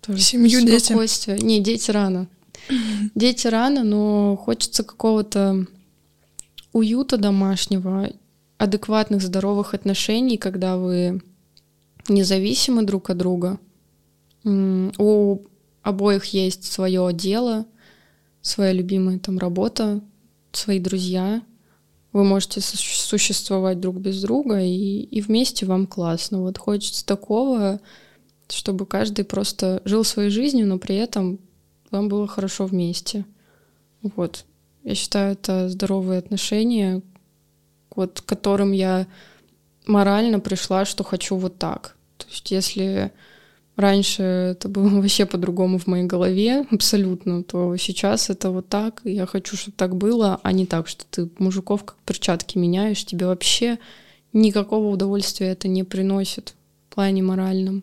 тоже 0.00 0.20
семью, 0.20 0.60
дети. 0.60 0.92
Не, 1.42 1.60
дети 1.60 1.90
рано. 1.90 2.28
Дети 3.14 3.46
рано, 3.48 3.82
но 3.82 4.36
хочется 4.36 4.84
какого-то 4.84 5.66
уюта 6.72 7.16
домашнего, 7.16 8.12
адекватных, 8.62 9.22
здоровых 9.22 9.74
отношений, 9.74 10.38
когда 10.38 10.76
вы 10.76 11.20
независимы 12.08 12.84
друг 12.84 13.10
от 13.10 13.18
друга. 13.18 13.58
У 14.44 15.38
обоих 15.82 16.26
есть 16.26 16.70
свое 16.70 17.12
дело, 17.12 17.66
своя 18.40 18.72
любимая 18.72 19.18
там 19.18 19.38
работа, 19.38 20.00
свои 20.52 20.78
друзья. 20.78 21.42
Вы 22.12 22.22
можете 22.22 22.60
существовать 22.60 23.80
друг 23.80 23.96
без 23.96 24.22
друга, 24.22 24.60
и, 24.60 25.00
и 25.02 25.20
вместе 25.20 25.66
вам 25.66 25.88
классно. 25.88 26.40
Вот 26.40 26.56
хочется 26.56 27.04
такого, 27.04 27.80
чтобы 28.48 28.86
каждый 28.86 29.24
просто 29.24 29.82
жил 29.84 30.04
своей 30.04 30.30
жизнью, 30.30 30.68
но 30.68 30.78
при 30.78 30.94
этом 30.94 31.40
вам 31.90 32.08
было 32.08 32.28
хорошо 32.28 32.66
вместе. 32.66 33.24
Вот. 34.02 34.44
Я 34.84 34.94
считаю, 34.94 35.32
это 35.32 35.68
здоровые 35.68 36.20
отношения, 36.20 37.02
вот, 37.94 38.20
к 38.20 38.24
которым 38.24 38.72
я 38.72 39.06
морально 39.86 40.40
пришла, 40.40 40.84
что 40.84 41.04
хочу 41.04 41.36
вот 41.36 41.58
так. 41.58 41.96
То 42.16 42.26
есть 42.30 42.50
если 42.50 43.12
раньше 43.76 44.22
это 44.22 44.68
было 44.68 44.88
вообще 45.00 45.26
по-другому 45.26 45.78
в 45.78 45.86
моей 45.86 46.04
голове 46.04 46.66
абсолютно, 46.70 47.42
то 47.42 47.76
сейчас 47.76 48.30
это 48.30 48.50
вот 48.50 48.68
так. 48.68 49.00
Я 49.04 49.26
хочу, 49.26 49.56
чтобы 49.56 49.76
так 49.76 49.96
было, 49.96 50.40
а 50.42 50.52
не 50.52 50.66
так, 50.66 50.88
что 50.88 51.04
ты 51.10 51.30
мужиков 51.38 51.84
как 51.84 51.96
перчатки 52.04 52.58
меняешь, 52.58 53.04
тебе 53.04 53.26
вообще 53.26 53.78
никакого 54.32 54.88
удовольствия 54.88 55.48
это 55.48 55.68
не 55.68 55.84
приносит 55.84 56.54
в 56.88 56.94
плане 56.94 57.22
моральном. 57.22 57.82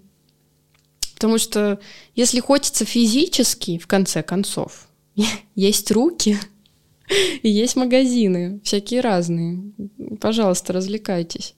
Потому 1.16 1.38
что 1.38 1.80
если 2.16 2.40
хочется 2.40 2.86
физически, 2.86 3.78
в 3.78 3.88
конце 3.88 4.24
концов, 4.24 4.88
есть 5.56 5.92
руки, 5.92 6.38
и 7.44 7.50
есть 7.50 7.76
магазины, 7.76 8.60
всякие 8.64 9.02
разные. 9.02 9.62
Пожалуйста, 10.20 10.74
развлекайтесь. 10.74 11.56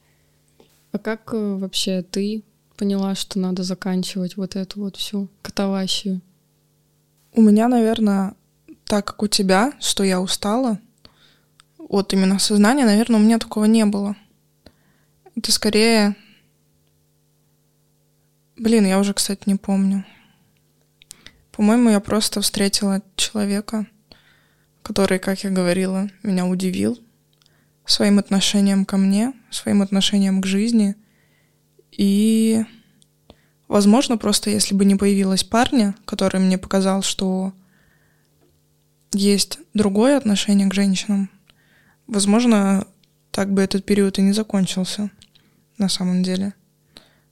А 0.91 0.97
как 0.97 1.33
э, 1.33 1.55
вообще 1.55 2.03
ты 2.03 2.43
поняла, 2.77 3.15
что 3.15 3.39
надо 3.39 3.63
заканчивать 3.63 4.37
вот 4.37 4.55
эту 4.55 4.79
вот 4.81 4.95
всю 4.97 5.29
катавасию? 5.41 6.21
У 7.33 7.41
меня, 7.41 7.67
наверное, 7.67 8.35
так 8.85 9.05
как 9.05 9.23
у 9.23 9.27
тебя, 9.27 9.73
что 9.79 10.03
я 10.03 10.21
устала, 10.21 10.79
вот 11.77 12.13
именно 12.13 12.39
сознание, 12.39 12.85
наверное, 12.85 13.19
у 13.19 13.23
меня 13.23 13.39
такого 13.39 13.65
не 13.65 13.85
было. 13.85 14.15
Это 15.35 15.51
скорее... 15.51 16.15
Блин, 18.57 18.85
я 18.85 18.99
уже, 18.99 19.13
кстати, 19.13 19.43
не 19.45 19.55
помню. 19.55 20.05
По-моему, 21.51 21.89
я 21.89 21.99
просто 21.99 22.41
встретила 22.41 23.01
человека, 23.15 23.87
который, 24.83 25.19
как 25.19 25.43
я 25.43 25.49
говорила, 25.49 26.09
меня 26.23 26.45
удивил 26.45 26.99
своим 27.85 28.19
отношением 28.19 28.85
ко 28.85 28.97
мне, 28.97 29.33
своим 29.49 29.81
отношением 29.81 30.41
к 30.41 30.45
жизни. 30.45 30.95
И, 31.91 32.63
возможно, 33.67 34.17
просто 34.17 34.49
если 34.49 34.75
бы 34.75 34.85
не 34.85 34.95
появилась 34.95 35.43
парня, 35.43 35.95
который 36.05 36.39
мне 36.39 36.57
показал, 36.57 37.01
что 37.01 37.53
есть 39.11 39.59
другое 39.73 40.17
отношение 40.17 40.67
к 40.67 40.73
женщинам, 40.73 41.29
возможно, 42.07 42.87
так 43.31 43.51
бы 43.51 43.61
этот 43.61 43.85
период 43.85 44.19
и 44.19 44.21
не 44.21 44.31
закончился 44.31 45.09
на 45.77 45.89
самом 45.89 46.23
деле. 46.23 46.53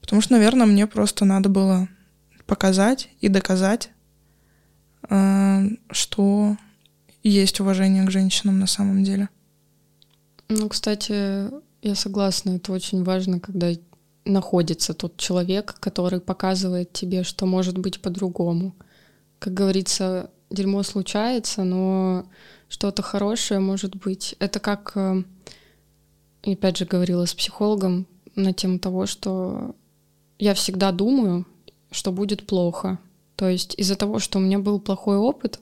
Потому 0.02 0.22
что, 0.22 0.34
наверное, 0.34 0.66
мне 0.66 0.88
просто 0.88 1.26
надо 1.26 1.50
было 1.50 1.88
показать 2.46 3.10
и 3.22 3.28
доказать, 3.28 3.92
э, 5.10 5.68
что 5.92 6.58
есть 7.24 7.60
уважение 7.60 8.06
к 8.06 8.12
женщинам 8.12 8.60
на 8.60 8.68
самом 8.68 9.04
деле. 9.04 9.30
Ну, 10.48 10.70
кстати, 10.70 11.50
я 11.82 11.96
согласна, 11.96 12.52
это 12.52 12.72
очень 12.72 13.04
важно, 13.04 13.40
когда 13.40 13.72
находится 14.26 14.94
тот 14.94 15.18
человек, 15.18 15.76
который 15.80 16.20
показывает 16.20 16.94
тебе, 16.94 17.24
что 17.24 17.46
может 17.46 17.78
быть 17.78 18.02
по-другому. 18.02 18.76
Как 19.40 19.54
говорится, 19.54 20.30
дерьмо 20.50 20.84
случается, 20.84 21.64
но 21.64 22.26
что-то 22.68 23.02
хорошее 23.02 23.60
может 23.60 23.96
быть. 23.96 24.36
Это 24.40 24.60
как, 24.60 24.94
э, 24.96 25.24
опять 26.44 26.78
же, 26.78 26.86
говорила 26.86 27.26
с 27.26 27.34
психологом 27.34 28.08
на 28.36 28.54
тему 28.54 28.80
того, 28.80 29.06
что 29.06 29.76
я 30.38 30.54
всегда 30.54 30.92
думаю, 30.92 31.46
что 31.92 32.12
будет 32.12 32.46
плохо. 32.46 33.00
То 33.36 33.48
есть 33.48 33.74
из-за 33.78 33.96
того, 33.96 34.20
что 34.20 34.38
у 34.38 34.42
меня 34.42 34.60
был 34.60 34.80
плохой 34.80 35.18
опыт, 35.18 35.60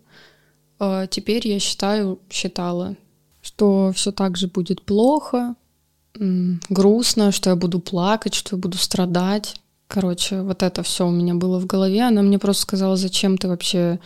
теперь 1.10 1.48
я 1.48 1.60
считаю, 1.60 2.20
считала, 2.30 2.96
что 3.42 3.92
все 3.96 4.12
так 4.12 4.38
же 4.38 4.48
будет 4.48 4.82
плохо, 4.84 5.56
грустно, 6.14 7.32
что 7.32 7.50
я 7.52 7.56
буду 7.56 7.80
плакать, 7.80 8.34
что 8.34 8.56
я 8.56 8.62
буду 8.62 8.78
страдать. 8.78 9.62
Короче, 9.88 10.42
вот 10.42 10.64
это 10.64 10.84
все 10.84 11.08
у 11.08 11.12
меня 11.12 11.36
было 11.36 11.60
в 11.60 11.66
голове. 11.66 12.02
Она 12.02 12.22
мне 12.22 12.40
просто 12.40 12.64
сказала, 12.64 12.98
зачем 12.98 13.38
ты 13.38 13.48
вообще 13.48 14.00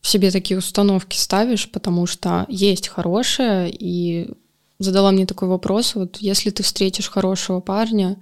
в 0.00 0.08
себе 0.08 0.30
такие 0.30 0.56
установки 0.56 1.16
ставишь, 1.16 1.70
потому 1.70 2.06
что 2.06 2.46
есть 2.48 2.88
хорошее, 2.88 3.68
и 3.70 4.30
задала 4.78 5.10
мне 5.10 5.26
такой 5.26 5.48
вопрос, 5.48 5.94
вот 5.94 6.18
если 6.18 6.50
ты 6.50 6.62
встретишь 6.62 7.10
хорошего 7.10 7.60
парня, 7.60 8.16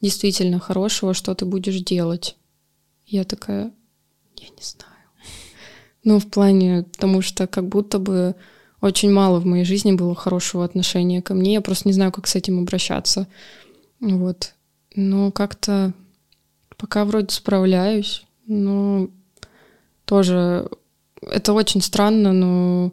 действительно 0.00 0.60
хорошего, 0.60 1.14
что 1.14 1.34
ты 1.34 1.44
будешь 1.44 1.80
делать? 1.80 2.36
Я 3.06 3.24
такая, 3.24 3.72
я 4.36 4.48
не 4.48 4.62
знаю. 4.62 4.91
Ну, 6.04 6.18
в 6.18 6.28
плане, 6.28 6.84
потому 6.92 7.22
что 7.22 7.46
как 7.46 7.68
будто 7.68 7.98
бы 7.98 8.34
очень 8.80 9.12
мало 9.12 9.38
в 9.38 9.46
моей 9.46 9.64
жизни 9.64 9.92
было 9.92 10.14
хорошего 10.14 10.64
отношения 10.64 11.22
ко 11.22 11.34
мне. 11.34 11.54
Я 11.54 11.60
просто 11.60 11.88
не 11.88 11.92
знаю, 11.92 12.10
как 12.10 12.26
с 12.26 12.34
этим 12.34 12.58
обращаться. 12.58 13.28
Вот. 14.00 14.54
Но 14.94 15.30
как-то 15.30 15.92
пока 16.76 17.04
вроде 17.04 17.32
справляюсь. 17.32 18.24
Но 18.46 19.08
тоже 20.04 20.68
это 21.22 21.52
очень 21.52 21.80
странно, 21.80 22.32
но 22.32 22.92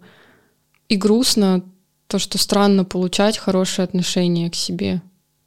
и 0.88 0.96
грустно 0.96 1.64
то, 2.08 2.20
что 2.20 2.38
странно 2.38 2.86
получать 2.86 3.38
хорошее 3.38 3.84
отношение 3.84 4.50
к 4.52 4.56
себе. 4.56 5.02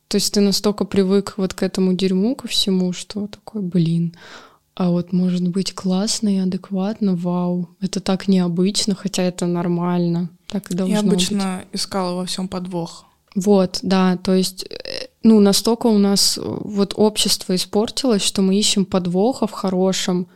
То 0.09 0.17
есть 0.17 0.35
ты 0.35 0.41
настолько 0.41 0.85
привык 0.85 1.35
вот 1.37 1.55
к 1.55 1.63
этому 1.63 1.95
дерьму, 1.95 2.35
ко 2.35 2.49
всему, 2.49 2.93
что 2.93 3.29
такой, 3.29 3.63
блин, 3.63 4.15
а 4.75 4.91
вот 4.91 5.13
может 5.13 5.47
быть 5.49 5.75
классно 5.75 6.35
и 6.35 6.39
адекватно, 6.39 7.15
вау, 7.15 7.69
это 7.81 8.01
так 8.01 8.27
необычно, 8.29 8.95
хотя 8.95 9.23
это 9.23 9.47
нормально, 9.47 10.31
так 10.49 10.71
и 10.71 10.75
должно 10.75 10.95
Я 10.95 11.01
обычно 11.01 11.65
быть. 11.71 11.81
искала 11.81 12.17
во 12.17 12.27
всем 12.27 12.49
подвох. 12.49 13.05
Вот, 13.35 13.81
да, 13.83 14.17
то 14.17 14.35
есть, 14.35 14.65
э, 14.65 15.09
ну, 15.23 15.41
настолько 15.41 15.87
у 15.87 15.99
нас 15.99 16.39
э, 16.39 16.43
вот 16.45 16.95
общество 16.97 17.55
испортилось, 17.55 18.23
что 18.23 18.43
мы 18.43 18.59
ищем 18.59 18.85
подвоха 18.85 19.47
в 19.47 19.53
хорошем. 19.53 20.27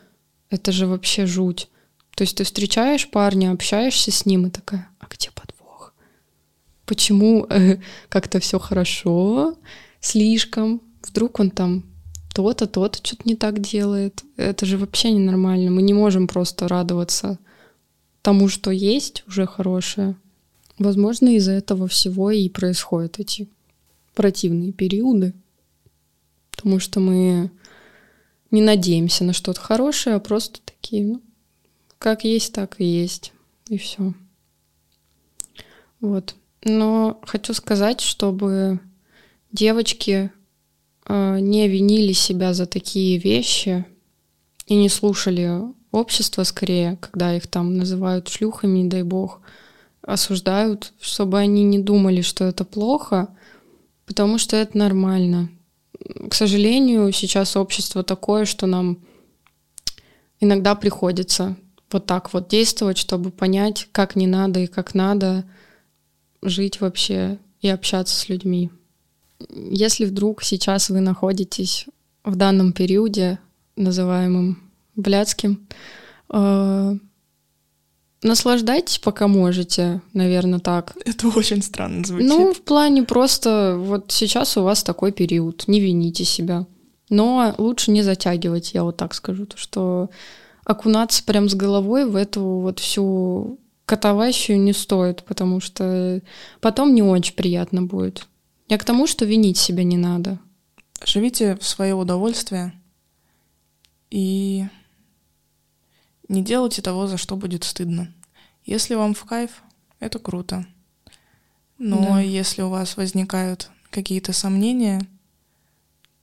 Это 0.49 0.73
же 0.73 0.87
вообще 0.87 1.27
жуть. 1.27 1.69
То 2.15 2.23
есть 2.23 2.37
ты 2.37 2.45
встречаешь 2.45 3.11
парня, 3.11 3.53
общаешься 3.53 4.11
с 4.11 4.25
ним 4.25 4.47
и 4.47 4.51
такая, 4.51 4.89
а 4.99 5.07
где 5.11 5.31
подвох? 5.31 5.93
Почему 6.87 7.47
э, 7.51 7.79
как-то 8.09 8.41
все 8.41 8.59
хорошо, 8.59 9.57
слишком? 10.01 10.81
Вдруг 11.03 11.39
он 11.41 11.51
там 11.51 11.85
то-то, 12.37 12.67
то-то 12.67 12.99
что-то 13.03 13.23
не 13.25 13.35
так 13.35 13.61
делает. 13.61 14.23
Это 14.37 14.67
же 14.67 14.77
вообще 14.77 15.11
ненормально. 15.11 15.71
Мы 15.71 15.81
не 15.81 15.95
можем 15.95 16.29
просто 16.29 16.69
радоваться 16.69 17.39
тому, 18.21 18.49
что 18.49 18.71
есть 18.71 19.25
уже 19.27 19.47
хорошее. 19.47 20.17
Возможно, 20.79 21.35
из-за 21.37 21.53
этого 21.53 21.89
всего 21.89 22.31
и 22.31 22.51
происходят 22.51 23.19
эти 23.19 23.49
противные 24.15 24.73
периоды. 24.73 25.33
Потому 26.51 26.79
что 26.79 27.01
мы 27.01 27.51
не 28.51 28.61
надеемся 28.61 29.25
на 29.25 29.33
что-то 29.33 29.59
хорошее, 29.59 30.17
а 30.17 30.21
просто 30.21 30.61
такие, 30.63 31.07
ну, 31.07 31.23
как 31.99 32.25
есть, 32.25 32.53
так 32.53 32.79
и 32.83 32.85
есть. 32.85 33.33
И 33.71 33.79
все. 33.79 34.13
Вот. 36.03 36.35
Но 36.65 37.19
хочу 37.23 37.55
сказать, 37.55 38.03
чтобы 38.03 38.79
девочки 39.53 40.31
не 41.09 41.69
винили 41.69 42.13
себя 42.13 42.55
за 42.55 42.67
такие 42.67 43.19
вещи 43.19 43.85
и 44.67 44.75
не 44.75 44.89
слушали 44.89 45.61
общество 45.93 46.43
скорее, 46.43 46.97
когда 47.01 47.37
их 47.37 47.47
там 47.47 47.77
называют 47.77 48.29
шлюхами, 48.29 48.81
не 48.81 48.89
дай 48.89 49.03
бог, 49.03 49.41
осуждают, 50.03 50.93
чтобы 51.01 51.39
они 51.39 51.65
не 51.65 51.79
думали, 51.79 52.21
что 52.21 52.45
это 52.45 52.65
плохо, 52.65 53.29
потому 54.05 54.39
что 54.39 54.57
это 54.57 54.79
нормально. 54.79 55.51
К 56.29 56.35
сожалению, 56.35 57.11
сейчас 57.13 57.57
общество 57.57 58.03
такое, 58.03 58.45
что 58.45 58.67
нам 58.67 58.99
иногда 60.41 60.75
приходится 60.75 61.57
вот 61.91 62.07
так 62.07 62.33
вот 62.33 62.49
действовать, 62.49 62.99
чтобы 62.99 63.31
понять, 63.31 63.89
как 63.93 64.17
не 64.17 64.27
надо 64.27 64.61
и 64.61 64.67
как 64.67 64.95
надо 64.95 65.45
жить 66.43 66.81
вообще 66.81 67.39
и 67.61 67.69
общаться 67.69 68.15
с 68.17 68.29
людьми. 68.29 68.71
Если 69.51 70.05
вдруг 70.05 70.43
сейчас 70.43 70.91
вы 70.91 71.01
находитесь 71.01 71.87
в 72.25 72.37
данном 72.37 72.73
периоде, 72.73 73.39
называемым 73.77 74.63
блядским, 74.95 75.67
э, 76.31 76.97
наслаждайтесь, 78.23 78.99
пока 78.99 79.29
можете, 79.29 80.01
наверное, 80.13 80.59
так. 80.59 80.97
Это 81.05 81.29
очень 81.29 81.63
странно 81.63 82.05
звучит. 82.05 82.29
Ну, 82.29 82.53
в 82.53 82.63
плане 82.63 83.03
просто 83.03 83.77
вот 83.79 84.07
сейчас 84.13 84.57
у 84.57 84.63
вас 84.63 84.83
такой 84.83 85.13
период, 85.13 85.65
не 85.67 85.81
вините 85.81 86.25
себя. 86.25 86.67
Но 87.09 87.55
лучше 87.59 87.91
не 87.93 88.03
затягивать, 88.03 88.75
я 88.75 88.83
вот 88.83 88.97
так 88.97 89.15
скажу, 89.15 89.47
то 89.47 89.57
что 89.57 90.11
окунаться 90.65 91.23
прям 91.23 91.49
с 91.49 91.55
головой 91.55 92.05
в 92.05 92.17
эту 92.17 92.43
вот 92.43 92.81
всю 92.81 93.61
катаващую 93.85 94.61
не 94.61 94.73
стоит, 94.73 95.23
потому 95.23 95.61
что 95.61 96.21
потом 96.61 96.95
не 96.95 97.03
очень 97.03 97.35
приятно 97.35 97.83
будет. 97.83 98.27
Я 98.69 98.79
к 98.79 98.85
тому, 98.85 99.07
что 99.07 99.25
винить 99.25 99.59
себя 99.59 99.85
не 99.85 99.97
надо. 99.97 100.39
Живите 101.05 101.57
в 101.57 101.65
свое 101.65 101.95
удовольствие 101.95 102.73
и 104.11 104.67
не 106.29 106.43
делайте 106.43 106.83
того, 106.83 107.07
за 107.07 107.17
что 107.17 107.37
будет 107.37 107.65
стыдно. 107.65 108.13
Если 108.65 108.95
вам 108.95 109.15
в 109.15 109.25
кайф, 109.25 109.63
это 110.01 110.19
круто. 110.19 110.67
Но 111.79 112.03
да. 112.03 112.21
если 112.21 112.63
у 112.63 112.69
вас 112.69 112.97
возникают 112.97 113.71
какие-то 113.91 114.33
сомнения, 114.33 115.01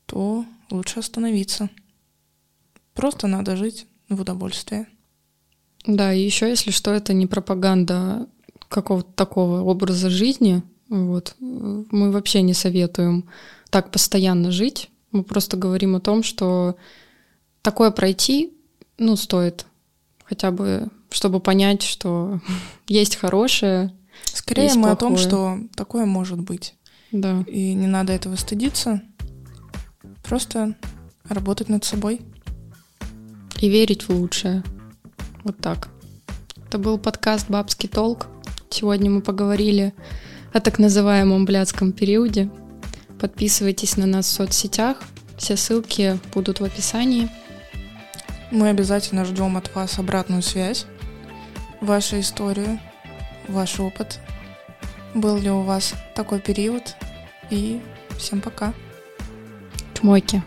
то 0.05 0.45
лучше 0.69 0.99
остановиться. 0.99 1.69
Просто 2.93 3.27
надо 3.27 3.55
жить 3.55 3.87
в 4.09 4.19
удовольствие. 4.21 4.87
Да, 5.85 6.13
и 6.13 6.21
еще, 6.23 6.49
если 6.49 6.71
что, 6.71 6.91
это 6.91 7.13
не 7.13 7.27
пропаганда 7.27 8.27
какого-то 8.69 9.11
такого 9.13 9.61
образа 9.61 10.09
жизни. 10.09 10.63
Вот. 10.89 11.35
Мы 11.39 12.11
вообще 12.11 12.41
не 12.41 12.53
советуем 12.53 13.25
так 13.69 13.91
постоянно 13.91 14.51
жить. 14.51 14.89
Мы 15.11 15.23
просто 15.23 15.57
говорим 15.57 15.95
о 15.95 15.99
том, 15.99 16.23
что 16.23 16.75
такое 17.61 17.91
пройти, 17.91 18.53
ну, 18.97 19.15
стоит. 19.15 19.65
Хотя 20.25 20.51
бы, 20.51 20.89
чтобы 21.09 21.39
понять, 21.39 21.81
что 21.81 22.39
есть 22.87 23.15
хорошее. 23.15 23.93
Скорее 24.25 24.65
есть 24.65 24.75
мы 24.75 24.83
плохое. 24.83 24.93
о 24.93 24.97
том, 24.97 25.17
что 25.17 25.59
такое 25.75 26.05
может 26.05 26.39
быть. 26.39 26.75
Да. 27.11 27.43
И 27.47 27.73
не 27.73 27.87
надо 27.87 28.13
этого 28.13 28.35
стыдиться. 28.35 29.01
Просто 30.23 30.75
работать 31.27 31.69
над 31.69 31.83
собой. 31.83 32.21
И 33.61 33.69
верить 33.69 34.03
в 34.03 34.09
лучшее. 34.09 34.63
Вот 35.43 35.57
так. 35.57 35.89
Это 36.67 36.77
был 36.77 36.97
подкаст 36.97 37.49
«Бабский 37.49 37.87
толк». 37.87 38.27
Сегодня 38.69 39.11
мы 39.11 39.21
поговорили 39.21 39.93
о 40.53 40.59
так 40.59 40.79
называемом 40.79 41.45
блядском 41.45 41.91
периоде. 41.91 42.49
Подписывайтесь 43.19 43.97
на 43.97 44.05
нас 44.05 44.27
в 44.27 44.31
соцсетях. 44.31 44.97
Все 45.37 45.57
ссылки 45.57 46.19
будут 46.33 46.59
в 46.59 46.63
описании. 46.63 47.27
Мы 48.51 48.69
обязательно 48.69 49.25
ждем 49.25 49.57
от 49.57 49.73
вас 49.73 49.97
обратную 49.97 50.43
связь, 50.43 50.85
вашу 51.81 52.19
историю, 52.19 52.79
ваш 53.47 53.79
опыт. 53.79 54.19
Был 55.15 55.37
ли 55.37 55.49
у 55.49 55.61
вас 55.61 55.95
такой 56.15 56.39
период? 56.39 56.95
И 57.49 57.81
всем 58.17 58.41
пока. 58.41 58.73
Чмойки. 59.95 60.43